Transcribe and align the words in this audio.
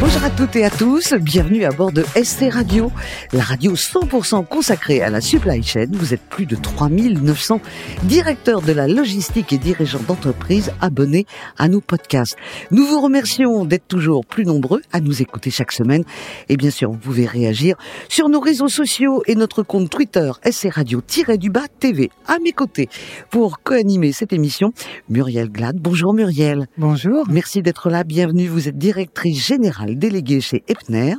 Bonjour 0.00 0.24
à 0.24 0.30
toutes 0.30 0.56
et 0.56 0.64
à 0.64 0.70
tous, 0.70 1.14
bienvenue 1.14 1.64
à 1.64 1.70
bord 1.70 1.92
de 1.92 2.04
SC 2.20 2.50
Radio, 2.50 2.90
la 3.32 3.42
radio 3.42 3.74
100% 3.74 4.44
consacrée 4.46 5.02
à 5.02 5.08
la 5.08 5.20
supply 5.20 5.62
chain. 5.62 5.86
Vous 5.92 6.12
êtes 6.12 6.22
plus 6.22 6.46
de 6.46 6.56
3900 6.56 7.60
directeurs 8.02 8.60
de 8.60 8.72
la 8.72 8.88
logistique 8.88 9.52
et 9.52 9.58
dirigeants 9.58 10.02
d'entreprise 10.06 10.72
abonnés 10.80 11.26
à 11.56 11.68
nos 11.68 11.80
podcasts. 11.80 12.36
Nous 12.70 12.84
vous 12.84 13.00
remercions 13.00 13.64
d'être 13.64 13.86
toujours 13.86 14.26
plus 14.26 14.44
nombreux 14.44 14.82
à 14.92 15.00
nous 15.00 15.22
écouter 15.22 15.50
chaque 15.50 15.72
semaine. 15.72 16.04
Et 16.48 16.56
bien 16.56 16.70
sûr, 16.70 16.90
vous 16.90 16.98
pouvez 16.98 17.26
réagir 17.26 17.76
sur 18.08 18.28
nos 18.28 18.40
réseaux 18.40 18.68
sociaux 18.68 19.22
et 19.26 19.36
notre 19.36 19.62
compte 19.62 19.90
Twitter 19.90 20.30
SC 20.44 20.70
Radio-du-bas 20.72 21.68
TV. 21.78 22.10
À 22.26 22.38
mes 22.40 22.52
côtés, 22.52 22.88
pour 23.30 23.62
co-animer 23.62 24.12
cette 24.12 24.32
émission, 24.32 24.72
Muriel 25.08 25.50
Glad. 25.50 25.76
Bonjour 25.78 26.14
Muriel. 26.14 26.66
Bonjour. 26.78 27.26
Merci 27.28 27.62
d'être 27.62 27.90
là, 27.90 28.02
bienvenue. 28.04 28.48
Vous 28.48 28.68
êtes 28.68 28.78
directrice 28.78 29.46
générale 29.46 29.83
déléguée 29.92 30.40
chez 30.40 30.64
Epner. 30.68 31.14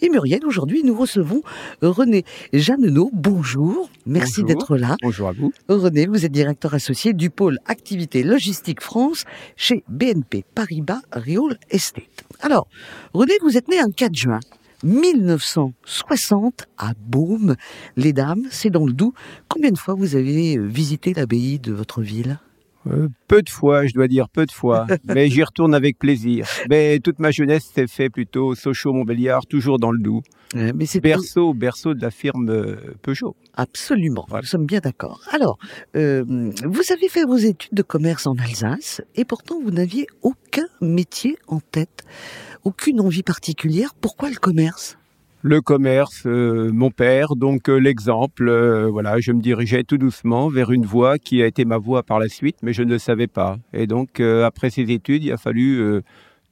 Et 0.00 0.08
Muriel, 0.08 0.46
aujourd'hui, 0.46 0.82
nous 0.84 0.96
recevons 0.96 1.42
René 1.82 2.24
Jeannenot. 2.52 3.10
Bonjour, 3.12 3.90
merci 4.06 4.44
d'être 4.44 4.76
là. 4.76 4.96
Bonjour 5.02 5.28
à 5.28 5.32
vous. 5.32 5.52
René, 5.68 6.06
vous 6.06 6.24
êtes 6.24 6.32
directeur 6.32 6.74
associé 6.74 7.12
du 7.12 7.30
pôle 7.30 7.58
activité 7.66 8.22
logistique 8.22 8.80
France 8.80 9.24
chez 9.56 9.84
BNP 9.88 10.44
Paribas 10.54 11.02
Real 11.12 11.58
Estate. 11.70 12.04
Alors, 12.40 12.68
René, 13.12 13.34
vous 13.42 13.56
êtes 13.56 13.68
né 13.68 13.78
un 13.78 13.90
4 13.90 14.14
juin 14.14 14.40
1960 14.84 16.66
à 16.78 16.92
Baume. 16.98 17.56
Les 17.96 18.12
dames, 18.12 18.46
c'est 18.50 18.70
dans 18.70 18.86
le 18.86 18.92
Doubs. 18.92 19.14
Combien 19.48 19.70
de 19.70 19.78
fois 19.78 19.94
vous 19.94 20.14
avez 20.14 20.58
visité 20.58 21.14
l'abbaye 21.14 21.58
de 21.58 21.72
votre 21.72 22.02
ville? 22.02 22.38
Euh, 22.90 23.08
peu 23.28 23.42
de 23.42 23.50
fois, 23.50 23.86
je 23.86 23.94
dois 23.94 24.08
dire, 24.08 24.28
peu 24.28 24.46
de 24.46 24.52
fois, 24.52 24.86
mais 25.04 25.28
j'y 25.28 25.42
retourne 25.42 25.74
avec 25.74 25.98
plaisir. 25.98 26.46
Mais 26.68 26.98
toute 27.00 27.18
ma 27.18 27.30
jeunesse 27.30 27.64
s'est 27.74 27.86
fait 27.86 28.10
plutôt 28.10 28.54
Sochaux-Montbéliard, 28.54 29.46
toujours 29.46 29.78
dans 29.78 29.90
le 29.90 29.98
Doubs. 29.98 30.22
mais 30.54 30.86
c'est 30.86 31.00
berceau, 31.00 31.54
berceau 31.54 31.94
de 31.94 32.02
la 32.02 32.10
firme 32.10 32.48
euh, 32.50 32.76
Peugeot. 33.02 33.36
Absolument, 33.54 34.26
nous 34.30 34.42
sommes 34.42 34.66
bien 34.66 34.80
d'accord. 34.80 35.20
Alors, 35.30 35.58
euh, 35.96 36.24
vous 36.64 36.92
avez 36.92 37.08
fait 37.08 37.24
vos 37.24 37.36
études 37.36 37.74
de 37.74 37.82
commerce 37.82 38.26
en 38.26 38.36
Alsace, 38.36 39.00
et 39.14 39.24
pourtant 39.24 39.60
vous 39.62 39.70
n'aviez 39.70 40.06
aucun 40.22 40.66
métier 40.80 41.36
en 41.46 41.60
tête, 41.60 42.04
aucune 42.64 43.00
envie 43.00 43.22
particulière. 43.22 43.94
Pourquoi 44.00 44.28
le 44.28 44.36
commerce? 44.36 44.98
Le 45.44 45.60
commerce, 45.60 46.22
euh, 46.24 46.72
mon 46.72 46.90
père, 46.90 47.36
donc 47.36 47.68
euh, 47.68 47.76
l'exemple. 47.76 48.48
Euh, 48.48 48.88
voilà, 48.88 49.20
je 49.20 49.30
me 49.30 49.42
dirigeais 49.42 49.84
tout 49.84 49.98
doucement 49.98 50.48
vers 50.48 50.72
une 50.72 50.86
voie 50.86 51.18
qui 51.18 51.42
a 51.42 51.46
été 51.46 51.66
ma 51.66 51.76
voie 51.76 52.02
par 52.02 52.18
la 52.18 52.30
suite, 52.30 52.56
mais 52.62 52.72
je 52.72 52.82
ne 52.82 52.90
le 52.92 52.98
savais 52.98 53.26
pas. 53.26 53.58
Et 53.74 53.86
donc, 53.86 54.20
après 54.20 54.70
ces 54.70 54.90
études, 54.90 55.22
il 55.22 55.32
a 55.32 55.36
fallu 55.36 56.02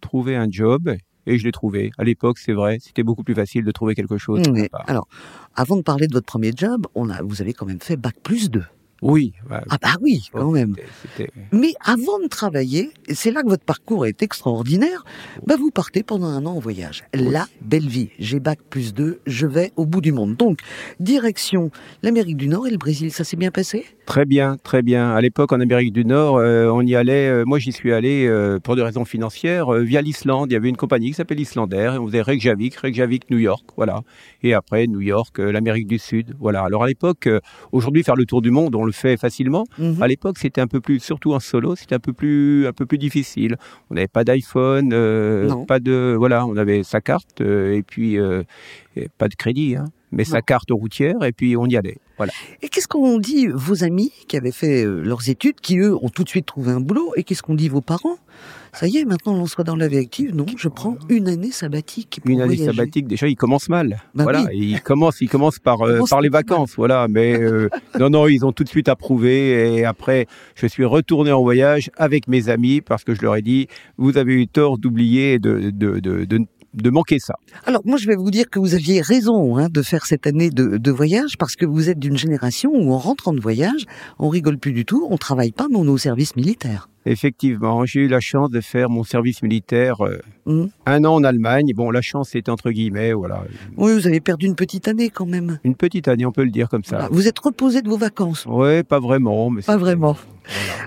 trouver 0.02 0.36
un 0.36 0.46
job. 0.48 0.94
Et 1.24 1.38
je 1.38 1.44
l'ai 1.44 1.52
trouvé. 1.52 1.92
À 1.98 2.04
l'époque, 2.04 2.38
c'est 2.38 2.52
vrai, 2.52 2.78
c'était 2.80 3.04
beaucoup 3.04 3.22
plus 3.22 3.34
facile 3.34 3.64
de 3.64 3.70
trouver 3.70 3.94
quelque 3.94 4.18
chose. 4.18 4.42
alors, 4.86 5.06
avant 5.54 5.76
de 5.76 5.82
parler 5.82 6.08
de 6.08 6.12
votre 6.12 6.26
premier 6.26 6.50
job, 6.54 6.86
on 6.96 7.08
a, 7.08 7.22
vous 7.22 7.40
avez 7.40 7.54
quand 7.54 7.64
même 7.64 7.80
fait 7.80 7.96
bac 7.96 8.16
plus 8.22 8.50
2. 8.50 8.62
Oui. 9.02 9.32
ah 9.50 9.78
bah 9.82 9.96
oui, 10.00 10.22
quand 10.32 10.52
même. 10.52 10.76
Mais 11.50 11.74
avant 11.84 12.20
de 12.20 12.28
travailler, 12.28 12.90
c'est 13.12 13.32
là 13.32 13.42
que 13.42 13.48
votre 13.48 13.64
parcours 13.64 14.06
est 14.06 14.22
extraordinaire, 14.22 15.04
bah 15.44 15.56
vous 15.58 15.70
partez 15.70 16.02
pendant 16.02 16.26
un 16.26 16.46
an 16.46 16.52
en 16.52 16.60
voyage. 16.60 17.04
La 17.12 17.46
belle 17.60 17.88
vie. 17.88 18.10
J'ai 18.18 18.38
bac 18.38 18.60
plus 18.70 18.94
2, 18.94 19.20
je 19.26 19.46
vais 19.46 19.72
au 19.76 19.86
bout 19.86 20.00
du 20.00 20.12
monde. 20.12 20.36
Donc, 20.36 20.60
direction 21.00 21.70
l'Amérique 22.02 22.36
du 22.36 22.48
Nord 22.48 22.66
et 22.66 22.70
le 22.70 22.78
Brésil, 22.78 23.12
ça 23.12 23.24
s'est 23.24 23.36
bien 23.36 23.50
passé? 23.50 23.84
Très 24.06 24.24
bien, 24.24 24.56
très 24.62 24.82
bien. 24.82 25.10
À 25.10 25.20
l'époque, 25.20 25.52
en 25.52 25.60
Amérique 25.60 25.92
du 25.92 26.04
Nord, 26.04 26.36
euh, 26.36 26.68
on 26.68 26.82
y 26.82 26.94
allait, 26.96 27.28
euh, 27.28 27.44
moi 27.44 27.58
j'y 27.58 27.72
suis 27.72 27.92
allé 27.92 28.26
euh, 28.26 28.58
pour 28.58 28.76
des 28.76 28.82
raisons 28.82 29.04
financières, 29.04 29.72
via 29.72 30.00
l'Islande. 30.00 30.50
Il 30.50 30.54
y 30.54 30.56
avait 30.56 30.68
une 30.68 30.76
compagnie 30.76 31.08
qui 31.08 31.14
s'appelait 31.14 31.36
l'Islander, 31.36 31.92
et 31.94 31.98
on 31.98 32.06
faisait 32.06 32.22
Reykjavik, 32.22 32.76
Reykjavik, 32.76 33.30
New 33.30 33.38
York, 33.38 33.64
voilà. 33.76 34.02
Et 34.42 34.54
après, 34.54 34.86
New 34.86 35.00
York, 35.00 35.38
l'Amérique 35.38 35.86
du 35.86 35.98
Sud, 35.98 36.34
voilà. 36.38 36.62
Alors 36.62 36.84
à 36.84 36.86
l'époque, 36.86 37.28
aujourd'hui, 37.70 38.02
faire 38.02 38.16
le 38.16 38.26
tour 38.26 38.42
du 38.42 38.50
monde, 38.50 38.74
on 38.74 38.84
le 38.84 38.91
fait 38.92 39.16
facilement. 39.16 39.64
Mhm. 39.78 40.02
À 40.02 40.08
l'époque, 40.08 40.38
c'était 40.38 40.60
un 40.60 40.66
peu 40.66 40.80
plus, 40.80 41.00
surtout 41.00 41.32
en 41.32 41.40
solo, 41.40 41.76
c'était 41.76 41.94
un 41.94 42.00
peu 42.00 42.12
plus, 42.12 42.66
un 42.66 42.72
peu 42.72 42.86
plus 42.86 42.98
difficile. 42.98 43.56
On 43.90 43.94
n'avait 43.94 44.08
pas 44.08 44.24
d'iPhone, 44.24 44.90
euh, 44.92 45.64
pas 45.66 45.80
de, 45.80 46.14
voilà, 46.16 46.46
on 46.46 46.56
avait 46.56 46.82
sa 46.82 47.00
carte 47.00 47.40
euh, 47.40 47.74
et 47.74 47.82
puis 47.82 48.18
euh, 48.18 48.42
pas 49.18 49.28
de 49.28 49.34
crédit, 49.34 49.76
hein, 49.76 49.86
mais 50.10 50.24
sa 50.24 50.42
carte 50.42 50.70
routière 50.70 51.22
et 51.24 51.32
puis 51.32 51.56
on 51.56 51.66
y 51.66 51.76
allait. 51.76 51.98
Voilà. 52.22 52.32
Et 52.62 52.68
qu'est-ce 52.68 52.88
qu'on 52.88 53.18
dit 53.18 53.48
vos 53.48 53.82
amis 53.84 54.12
qui 54.28 54.36
avaient 54.36 54.52
fait 54.52 54.84
leurs 54.84 55.28
études, 55.28 55.60
qui 55.60 55.78
eux 55.78 55.94
ont 55.94 56.08
tout 56.08 56.22
de 56.24 56.28
suite 56.28 56.46
trouvé 56.46 56.70
un 56.70 56.80
boulot, 56.80 57.12
et 57.16 57.24
qu'est-ce 57.24 57.42
qu'on 57.42 57.54
dit 57.54 57.68
vos 57.68 57.80
parents? 57.80 58.18
Ça 58.74 58.86
y 58.86 58.96
est, 58.96 59.04
maintenant 59.04 59.34
on 59.34 59.46
soit 59.46 59.64
dans 59.64 59.76
la 59.76 59.86
vie 59.86 59.98
active. 59.98 60.34
Non, 60.34 60.46
je 60.56 60.68
prends 60.68 60.96
une 61.10 61.28
année 61.28 61.50
sabbatique. 61.50 62.20
une 62.24 62.40
année 62.40 62.56
sabbatique, 62.56 63.06
déjà, 63.06 63.28
il 63.28 63.36
commence 63.36 63.68
mal. 63.68 64.00
Bah 64.14 64.22
voilà, 64.22 64.46
il 64.52 64.80
commence, 64.80 65.20
il 65.20 65.28
commence 65.28 65.58
par 65.58 65.82
euh, 65.82 66.00
par 66.08 66.22
les 66.22 66.30
vacances, 66.30 66.74
voilà. 66.76 67.06
Mais 67.08 67.38
euh, 67.38 67.68
non, 67.98 68.08
non, 68.08 68.28
ils 68.28 68.46
ont 68.46 68.52
tout 68.52 68.64
de 68.64 68.70
suite 68.70 68.88
approuvé. 68.88 69.76
Et 69.76 69.84
après, 69.84 70.26
je 70.54 70.66
suis 70.66 70.86
retourné 70.86 71.32
en 71.32 71.42
voyage 71.42 71.90
avec 71.96 72.28
mes 72.28 72.48
amis 72.48 72.80
parce 72.80 73.04
que 73.04 73.14
je 73.14 73.20
leur 73.20 73.36
ai 73.36 73.42
dit, 73.42 73.66
vous 73.98 74.16
avez 74.16 74.34
eu 74.34 74.48
tort 74.48 74.78
d'oublier 74.78 75.38
de 75.38 75.70
de, 75.70 76.00
de, 76.00 76.24
de 76.24 76.46
de 76.74 76.90
manquer 76.90 77.18
ça. 77.18 77.34
Alors 77.64 77.82
moi 77.84 77.98
je 77.98 78.06
vais 78.06 78.16
vous 78.16 78.30
dire 78.30 78.48
que 78.50 78.58
vous 78.58 78.74
aviez 78.74 79.00
raison 79.00 79.56
hein, 79.56 79.68
de 79.70 79.82
faire 79.82 80.06
cette 80.06 80.26
année 80.26 80.50
de, 80.50 80.76
de, 80.78 80.90
voyage 80.90 81.36
parce 81.38 81.56
que 81.56 81.66
vous 81.66 81.90
êtes 81.90 81.98
d'une 81.98 82.16
génération 82.16 82.70
où 82.72 82.92
en 82.92 82.98
rentrant 82.98 83.32
de 83.32 83.40
voyage, 83.40 83.86
on 84.18 84.28
rigole 84.28 84.58
plus 84.58 84.72
du 84.72 84.84
tout, 84.84 85.06
on 85.10 85.16
travaille 85.16 85.52
pas 85.52 85.66
mais 85.70 85.76
on 85.76 85.84
est 85.84 85.88
au 85.88 85.98
service 85.98 86.36
militaire. 86.36 86.88
Effectivement, 87.04 87.84
j'ai 87.84 88.00
eu 88.00 88.08
la 88.08 88.20
chance 88.20 88.50
de 88.50 88.60
faire 88.60 88.88
mon 88.88 89.04
service 89.04 89.42
militaire 89.42 90.04
euh, 90.04 90.18
mmh. 90.46 90.64
un 90.86 91.04
an 91.04 91.14
en 91.14 91.24
Allemagne. 91.24 91.72
Bon, 91.74 91.90
la 91.90 92.02
chance 92.02 92.34
est 92.34 92.48
entre 92.48 92.70
guillemets, 92.70 93.12
voilà. 93.12 93.44
Oui, 93.76 93.92
vous 93.92 94.06
avez 94.06 94.20
perdu 94.20 94.46
une 94.46 94.54
petite 94.54 94.86
année 94.88 95.10
quand 95.10 95.26
même. 95.26 95.58
Une 95.64 95.74
petite 95.74 96.08
année, 96.08 96.24
on 96.26 96.32
peut 96.32 96.44
le 96.44 96.50
dire 96.50 96.68
comme 96.68 96.84
ça. 96.84 97.08
Vous 97.10 97.26
êtes 97.26 97.38
reposé 97.38 97.82
de 97.82 97.88
vos 97.88 97.96
vacances. 97.96 98.44
Oui, 98.48 98.82
pas 98.82 99.00
vraiment. 99.00 99.50
Mais 99.50 99.62
pas 99.62 99.76
vraiment. 99.76 100.16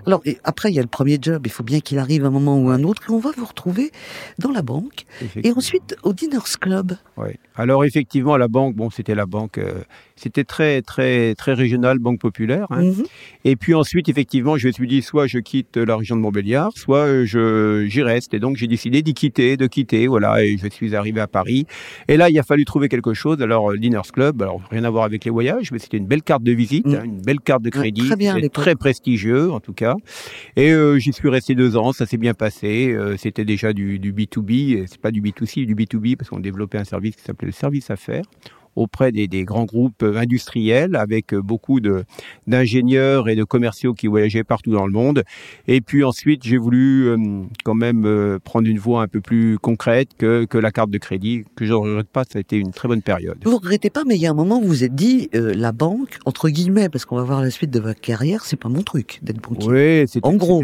Alors 0.05 0.21
après, 0.43 0.71
il 0.71 0.75
y 0.75 0.79
a 0.79 0.81
le 0.81 0.87
premier 0.87 1.17
job. 1.21 1.43
Il 1.45 1.51
faut 1.51 1.63
bien 1.63 1.79
qu'il 1.79 1.97
arrive 1.97 2.25
un 2.25 2.29
moment 2.29 2.57
ou 2.57 2.69
un 2.69 2.83
autre. 2.83 3.03
Et 3.09 3.11
on 3.11 3.19
va 3.19 3.31
vous 3.35 3.45
retrouver 3.45 3.91
dans 4.39 4.51
la 4.51 4.61
banque 4.61 5.05
et 5.43 5.51
ensuite 5.51 5.95
au 6.03 6.13
Diners 6.13 6.57
Club. 6.59 6.97
Oui. 7.17 7.29
Alors 7.55 7.85
effectivement, 7.85 8.37
la 8.37 8.47
banque, 8.47 8.75
bon, 8.75 8.89
c'était 8.89 9.15
la 9.15 9.25
banque, 9.25 9.57
euh, 9.57 9.83
c'était 10.15 10.45
très 10.45 10.81
très 10.81 11.35
très 11.35 11.53
régional, 11.53 11.99
banque 11.99 12.19
populaire. 12.19 12.67
Hein. 12.69 12.83
Mhm. 12.83 13.03
Et 13.43 13.55
puis 13.57 13.73
ensuite, 13.73 14.07
effectivement, 14.07 14.57
je 14.57 14.67
me 14.67 14.71
suis 14.71 14.87
dit 14.87 15.01
soit 15.01 15.27
je 15.27 15.39
quitte 15.39 15.75
la 15.75 15.97
région 15.97 16.15
de 16.15 16.21
Montbéliard, 16.21 16.71
soit 16.75 17.25
je 17.25 17.85
j'y 17.89 18.01
reste. 18.01 18.33
Et 18.33 18.39
donc 18.39 18.55
j'ai 18.55 18.67
décidé 18.67 19.01
d'y 19.01 19.13
quitter, 19.13 19.57
de 19.57 19.67
quitter, 19.67 20.07
voilà. 20.07 20.43
Et 20.43 20.57
je 20.57 20.67
suis 20.69 20.95
arrivé 20.95 21.19
à 21.19 21.27
Paris. 21.27 21.65
Et 22.07 22.15
là, 22.15 22.29
il 22.29 22.39
a 22.39 22.43
fallu 22.43 22.63
trouver 22.63 22.87
quelque 22.87 23.13
chose. 23.13 23.41
Alors 23.41 23.71
euh, 23.71 23.77
Diners 23.77 24.09
Club, 24.13 24.41
alors 24.41 24.61
rien 24.71 24.85
à 24.85 24.89
voir 24.89 25.03
avec 25.03 25.25
les 25.25 25.31
voyages, 25.31 25.71
mais 25.73 25.79
c'était 25.79 25.97
une 25.97 26.07
belle 26.07 26.23
carte 26.23 26.43
de 26.43 26.53
visite, 26.53 26.85
mhm. 26.85 26.95
hein, 26.95 27.03
une 27.03 27.21
belle 27.21 27.41
carte 27.41 27.61
de 27.61 27.69
crédit, 27.69 28.07
très, 28.07 28.15
bien, 28.15 28.39
très 28.47 28.75
prestigieux 28.75 29.51
en 29.51 29.59
tout 29.59 29.73
cas. 29.73 29.95
Et 30.55 30.71
euh, 30.71 30.97
j'y 30.97 31.11
suis 31.11 31.29
resté 31.29 31.55
deux 31.55 31.75
ans, 31.75 31.91
ça 31.91 32.05
s'est 32.05 32.17
bien 32.17 32.33
passé. 32.33 32.95
c'était 33.17 33.45
déjà 33.45 33.73
du, 33.73 33.99
du 33.99 34.13
B2B, 34.13 34.85
c'est 34.87 34.99
pas 34.99 35.11
du 35.11 35.21
B2C, 35.21 35.65
du 35.65 35.75
B2B 35.75 36.15
parce 36.15 36.29
qu'on 36.29 36.39
développait 36.39 36.77
un 36.77 36.85
service 36.85 37.17
qui 37.17 37.23
s'appelait 37.23 37.47
le 37.47 37.51
service 37.51 37.91
à 37.91 37.97
faire 37.97 38.23
auprès 38.75 39.11
des, 39.11 39.27
grands 39.43 39.65
groupes 39.65 40.03
industriels 40.03 40.95
avec 40.95 41.33
beaucoup 41.35 41.79
d'ingénieurs 42.47 43.29
et 43.29 43.35
de 43.35 43.43
commerciaux 43.43 43.93
qui 43.93 44.07
voyageaient 44.07 44.43
partout 44.43 44.71
dans 44.71 44.85
le 44.85 44.91
monde. 44.91 45.23
Et 45.67 45.81
puis 45.81 46.03
ensuite, 46.03 46.43
j'ai 46.43 46.57
voulu 46.57 47.07
euh, 47.07 47.17
quand 47.63 47.73
même 47.73 48.05
euh, 48.05 48.39
prendre 48.43 48.67
une 48.67 48.79
voie 48.79 49.01
un 49.01 49.07
peu 49.07 49.21
plus 49.21 49.57
concrète 49.59 50.09
que, 50.17 50.45
que 50.45 50.57
la 50.57 50.71
carte 50.71 50.89
de 50.89 50.97
crédit, 50.97 51.43
que 51.55 51.65
je 51.65 51.71
ne 51.71 51.77
regrette 51.77 52.09
pas, 52.09 52.23
ça 52.23 52.37
a 52.37 52.41
été 52.41 52.57
une 52.57 52.71
très 52.71 52.87
bonne 52.87 53.01
période. 53.01 53.37
Vous 53.43 53.51
ne 53.51 53.55
regrettez 53.55 53.89
pas, 53.89 54.03
mais 54.05 54.15
il 54.15 54.21
y 54.21 54.27
a 54.27 54.31
un 54.31 54.35
moment 54.35 54.59
où 54.59 54.63
vous 54.63 54.75
vous 54.75 54.83
êtes 54.83 54.95
dit, 54.95 55.29
euh, 55.35 55.53
la 55.55 55.71
banque, 55.71 56.17
entre 56.25 56.49
guillemets, 56.49 56.89
parce 56.89 57.05
qu'on 57.05 57.15
va 57.15 57.23
voir 57.23 57.41
la 57.41 57.49
suite 57.49 57.71
de 57.71 57.79
votre 57.79 58.01
carrière, 58.01 58.43
c'est 58.43 58.57
pas 58.57 58.67
mon 58.67 58.81
truc 58.81 59.19
d'être 59.21 59.41
banquier. 59.41 59.69
Oui, 59.69 60.07
c'est 60.07 60.21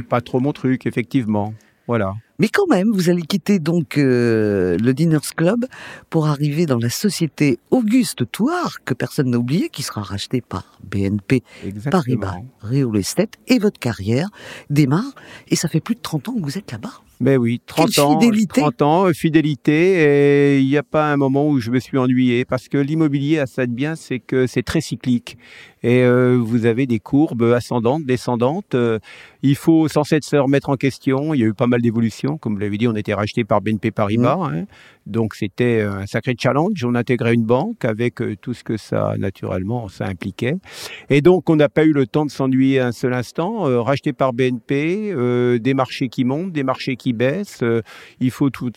pas 0.10 0.20
trop 0.20 0.40
mon 0.42 0.52
truc, 0.52 0.86
effectivement. 0.86 1.54
Voilà. 1.88 2.16
Mais 2.42 2.50
quand 2.50 2.66
même, 2.66 2.90
vous 2.92 3.12
allez 3.12 3.22
quitter 3.22 3.60
donc 3.60 4.00
euh, 4.00 4.76
le 4.80 4.96
Diners 4.96 5.20
Club 5.38 5.68
pour 6.10 6.26
arriver 6.26 6.66
dans 6.66 6.80
la 6.80 6.90
société 6.90 7.60
Auguste 7.70 8.32
Touard, 8.32 8.84
que 8.84 8.96
personne 8.96 9.30
n'a 9.30 9.38
oublié, 9.38 9.70
qui 9.70 9.84
sera 9.84 10.02
rachetée 10.02 10.42
par 10.42 10.80
BNP 10.84 11.44
Paribas 11.92 12.38
Real 12.62 12.98
Estate, 12.98 13.34
et 13.46 13.60
votre 13.60 13.80
carrière 13.80 14.28
démarre, 14.72 15.14
et 15.50 15.56
ça 15.56 15.68
fait 15.68 15.82
plus 15.82 15.94
de 15.94 16.02
30 16.02 16.30
ans 16.30 16.34
que 16.34 16.42
vous 16.42 16.58
êtes 16.58 16.72
là-bas. 16.72 17.04
Ben 17.20 17.38
oui, 17.38 17.62
30 17.68 18.00
ans, 18.00 18.20
fidélité. 18.20 18.62
30 18.62 18.82
ans, 18.82 19.06
euh, 19.06 19.14
fidélité, 19.14 20.56
et 20.56 20.60
il 20.62 20.68
n'y 20.68 20.78
a 20.78 20.82
pas 20.82 21.14
un 21.14 21.18
moment 21.18 21.48
où 21.48 21.60
je 21.60 21.70
me 21.70 21.80
suis 21.80 22.00
ennuyé, 22.00 22.44
parce 22.46 22.70
que 22.70 22.80
l'immobilier 22.80 23.38
à 23.38 23.46
ça 23.46 23.68
de 23.68 23.72
bien, 23.72 23.96
c'est 23.96 24.18
que 24.18 24.48
c'est 24.48 24.64
très 24.64 24.82
cyclique, 24.82 25.38
et 25.84 26.04
euh, 26.04 26.38
vous 26.40 26.66
avez 26.66 26.86
des 26.86 27.00
courbes 27.00 27.44
ascendantes, 27.44 28.06
descendantes. 28.06 28.76
Il 29.42 29.56
faut 29.56 29.88
sans 29.88 30.04
cesse 30.04 30.26
se 30.26 30.36
remettre 30.36 30.70
en 30.70 30.76
question. 30.76 31.34
Il 31.34 31.42
y 31.42 31.44
a 31.44 31.48
eu 31.48 31.54
pas 31.54 31.68
mal 31.68 31.82
d'évolutions. 31.82 32.38
Comme 32.38 32.54
vous 32.54 32.60
l'avez 32.60 32.78
dit, 32.78 32.88
on 32.88 32.96
été 32.96 33.14
racheté 33.14 33.44
par 33.44 33.62
BNP 33.62 33.92
Paribas. 33.92 34.38
Mmh. 34.38 34.54
Hein. 34.54 34.66
Donc 35.06 35.36
c'était 35.36 35.82
un 35.82 36.06
sacré 36.06 36.36
challenge. 36.38 36.84
On 36.86 36.96
intégrait 36.96 37.34
une 37.34 37.46
banque 37.46 37.86
avec 37.86 38.22
euh, 38.22 38.36
tout 38.40 38.54
ce 38.54 38.64
que 38.64 38.78
ça, 38.78 39.16
naturellement, 39.18 39.88
ça 39.88 40.06
impliquait. 40.06 40.56
Et 41.10 41.22
donc 41.22 41.50
on 41.50 41.56
n'a 41.56 41.70
pas 41.70 41.86
eu 41.86 41.92
le 41.92 42.06
temps 42.06 42.26
de 42.26 42.32
s'ennuyer 42.32 42.80
un 42.80 42.92
seul 42.92 43.14
instant. 43.14 43.68
Euh, 43.68 43.82
racheté 43.82 44.14
par 44.14 44.34
BNP, 44.34 45.12
euh, 45.12 45.60
des 45.60 45.74
marchés 45.74 46.10
qui 46.10 46.24
montent, 46.24 46.52
des 46.52 46.64
marchés 46.64 46.96
qui 46.96 47.14
baissent. 47.14 47.64
il 48.20 48.32
faut 48.32 48.50
tout, 48.50 48.72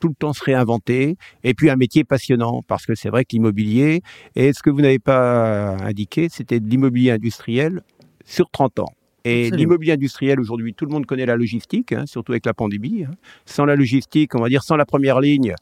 tout 0.00 0.08
le 0.08 0.14
temps 0.14 0.32
se 0.32 0.44
réinventer, 0.44 1.16
et 1.44 1.54
puis 1.54 1.70
un 1.70 1.76
métier 1.76 2.04
passionnant, 2.04 2.62
parce 2.66 2.86
que 2.86 2.94
c'est 2.94 3.08
vrai 3.08 3.24
que 3.24 3.30
l'immobilier, 3.32 4.02
et 4.36 4.52
ce 4.52 4.62
que 4.62 4.70
vous 4.70 4.80
n'avez 4.80 4.98
pas 4.98 5.76
indiqué, 5.78 6.28
c'était 6.30 6.60
de 6.60 6.68
l'immobilier 6.68 7.10
industriel 7.10 7.82
sur 8.24 8.50
30 8.50 8.80
ans. 8.80 8.92
Et 9.24 9.50
l'immobilier 9.50 9.92
industriel, 9.92 10.40
aujourd'hui, 10.40 10.72
tout 10.72 10.86
le 10.86 10.90
monde 10.90 11.04
connaît 11.04 11.26
la 11.26 11.36
logistique, 11.36 11.92
hein, 11.92 12.04
surtout 12.06 12.32
avec 12.32 12.46
la 12.46 12.54
pandémie. 12.54 13.04
Hein. 13.04 13.14
Sans 13.44 13.66
la 13.66 13.76
logistique, 13.76 14.34
on 14.34 14.40
va 14.40 14.48
dire 14.48 14.62
sans 14.62 14.76
la 14.76 14.86
première 14.86 15.20
ligne, 15.20 15.54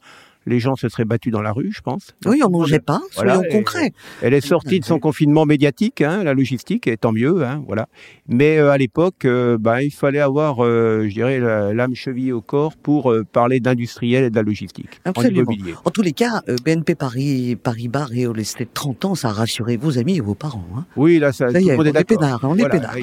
les 0.47 0.59
gens 0.59 0.75
se 0.75 0.89
seraient 0.89 1.05
battus 1.05 1.31
dans 1.31 1.41
la 1.41 1.51
rue, 1.51 1.71
je 1.71 1.81
pense. 1.81 2.15
Oui, 2.25 2.41
on 2.43 2.49
mangeait 2.49 2.79
pas, 2.79 3.01
soyons 3.11 3.43
concrets. 3.51 3.91
Elle 4.21 4.33
est 4.33 4.41
sortie 4.41 4.79
de 4.79 4.85
son 4.85 4.99
confinement 4.99 5.45
médiatique, 5.45 6.01
hein, 6.01 6.23
la 6.23 6.33
logistique, 6.33 6.87
et 6.87 6.97
tant 6.97 7.11
mieux, 7.11 7.43
hein, 7.43 7.63
voilà. 7.67 7.87
Mais 8.27 8.57
euh, 8.57 8.71
à 8.71 8.77
l'époque, 8.77 9.25
euh, 9.25 9.57
bah, 9.59 9.83
il 9.83 9.91
fallait 9.91 10.19
avoir, 10.19 10.63
euh, 10.63 11.05
je 11.07 11.13
dirais, 11.13 11.39
l'âme 11.39 11.95
cheville 11.95 12.31
au 12.31 12.41
corps 12.41 12.75
pour 12.77 13.13
parler 13.31 13.59
d'industriel 13.59 14.23
et 14.25 14.29
de 14.29 14.35
la 14.35 14.41
logistique. 14.41 15.01
Absolument. 15.03 15.51
En, 15.83 15.91
tous 15.91 16.01
les 16.01 16.13
cas, 16.13 16.41
BNP 16.63 16.95
Paris, 16.95 17.57
Paris-Bar 17.61 18.09
Real 18.09 18.39
Estate 18.39 18.69
30 18.73 19.05
ans, 19.05 19.15
ça 19.15 19.29
a 19.29 19.31
rassuré 19.31 19.75
vos 19.75 19.97
amis 19.97 20.17
et 20.17 20.21
vos 20.21 20.35
parents. 20.35 20.65
Hein. 20.77 20.85
Oui, 20.95 21.19
là, 21.19 21.33
ça, 21.33 21.47
tout 21.47 21.53
le 21.55 21.75
monde 21.75 21.87
est, 21.87 21.91
on 21.91 21.99
est 21.99 22.03
pédard, 22.03 22.39
on 22.43 22.57
est 22.57 22.69
pédard. 22.69 22.95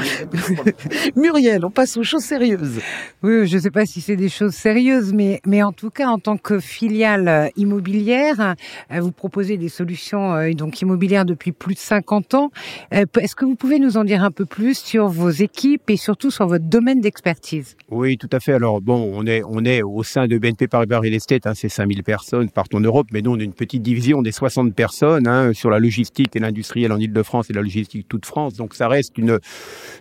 Muriel, 1.17 1.65
on 1.65 1.71
passe 1.71 1.97
aux 1.99 2.03
choses 2.03 2.25
sérieuses. 2.25 2.81
Oui, 3.23 3.47
je 3.47 3.57
ne 3.57 3.61
sais 3.61 3.71
pas 3.71 3.85
si 3.85 4.01
c'est 4.01 4.17
des 4.17 4.29
choses 4.31 4.55
sérieuses, 4.55 5.13
mais, 5.13 5.41
mais 5.47 5.63
en 5.63 5.73
tout 5.73 5.91
cas, 5.91 6.09
en 6.09 6.19
tant 6.19 6.37
que 6.37 6.59
filiale 6.59 7.29
euh, 7.35 7.49
immobilière. 7.57 8.55
Euh, 8.93 9.01
vous 9.01 9.13
proposez 9.13 9.57
des 9.57 9.69
solutions 9.69 10.35
euh, 10.35 10.53
donc 10.53 10.81
immobilières 10.81 11.25
depuis 11.25 11.53
plus 11.53 11.75
de 11.75 11.79
50 11.79 12.35
ans. 12.35 12.51
Est-ce 12.91 13.35
que 13.35 13.45
vous 13.45 13.57
pouvez 13.57 13.79
nous 13.79 13.97
en 13.97 14.05
dire 14.05 14.23
un 14.23 14.31
peu 14.31 14.45
plus 14.45 14.79
sur 14.79 15.09
vos 15.09 15.31
équipes 15.31 15.91
et 15.91 15.97
surtout 15.97 16.31
sur 16.31 16.47
votre 16.47 16.65
domaine 16.65 17.01
d'expertise? 17.01 17.77
Oui, 17.91 18.17
tout 18.17 18.29
à 18.33 18.41
fait. 18.41 18.53
Alors 18.53 18.81
bon, 18.81 19.11
on 19.15 19.27
est 19.27 19.43
on 19.47 19.65
est 19.65 19.83
au 19.83 20.03
sein 20.03 20.27
de 20.27 20.39
BNP 20.39 20.69
Paribas 20.69 21.01
Real 21.01 21.15
Estate, 21.15 21.47
hein, 21.47 21.53
c'est 21.55 21.69
5000 21.69 22.03
personnes 22.03 22.51
partout 22.51 22.77
en 22.77 22.81
Europe, 22.81 23.09
mais 23.13 23.23
nous 23.23 23.33
on 23.33 23.39
est 23.39 23.45
une 23.45 23.55
petite 23.55 23.83
division 23.83 24.23
des 24.23 24.33
60 24.33 24.75
personnes 24.75 25.27
hein, 25.27 25.53
sur 25.53 25.71
la 25.71 25.79
logistique 25.79 26.37
et 26.37 26.39
l'industriel 26.39 26.93
en 26.93 26.99
Ile-de-France 26.99 27.51
et 27.51 27.53
la 27.53 27.63
logistique 27.63 28.07
toute 28.09 28.27
France. 28.27 28.55
Donc 28.55 28.75
ça 28.75 28.89
reste 28.89 29.19
une 29.19 29.39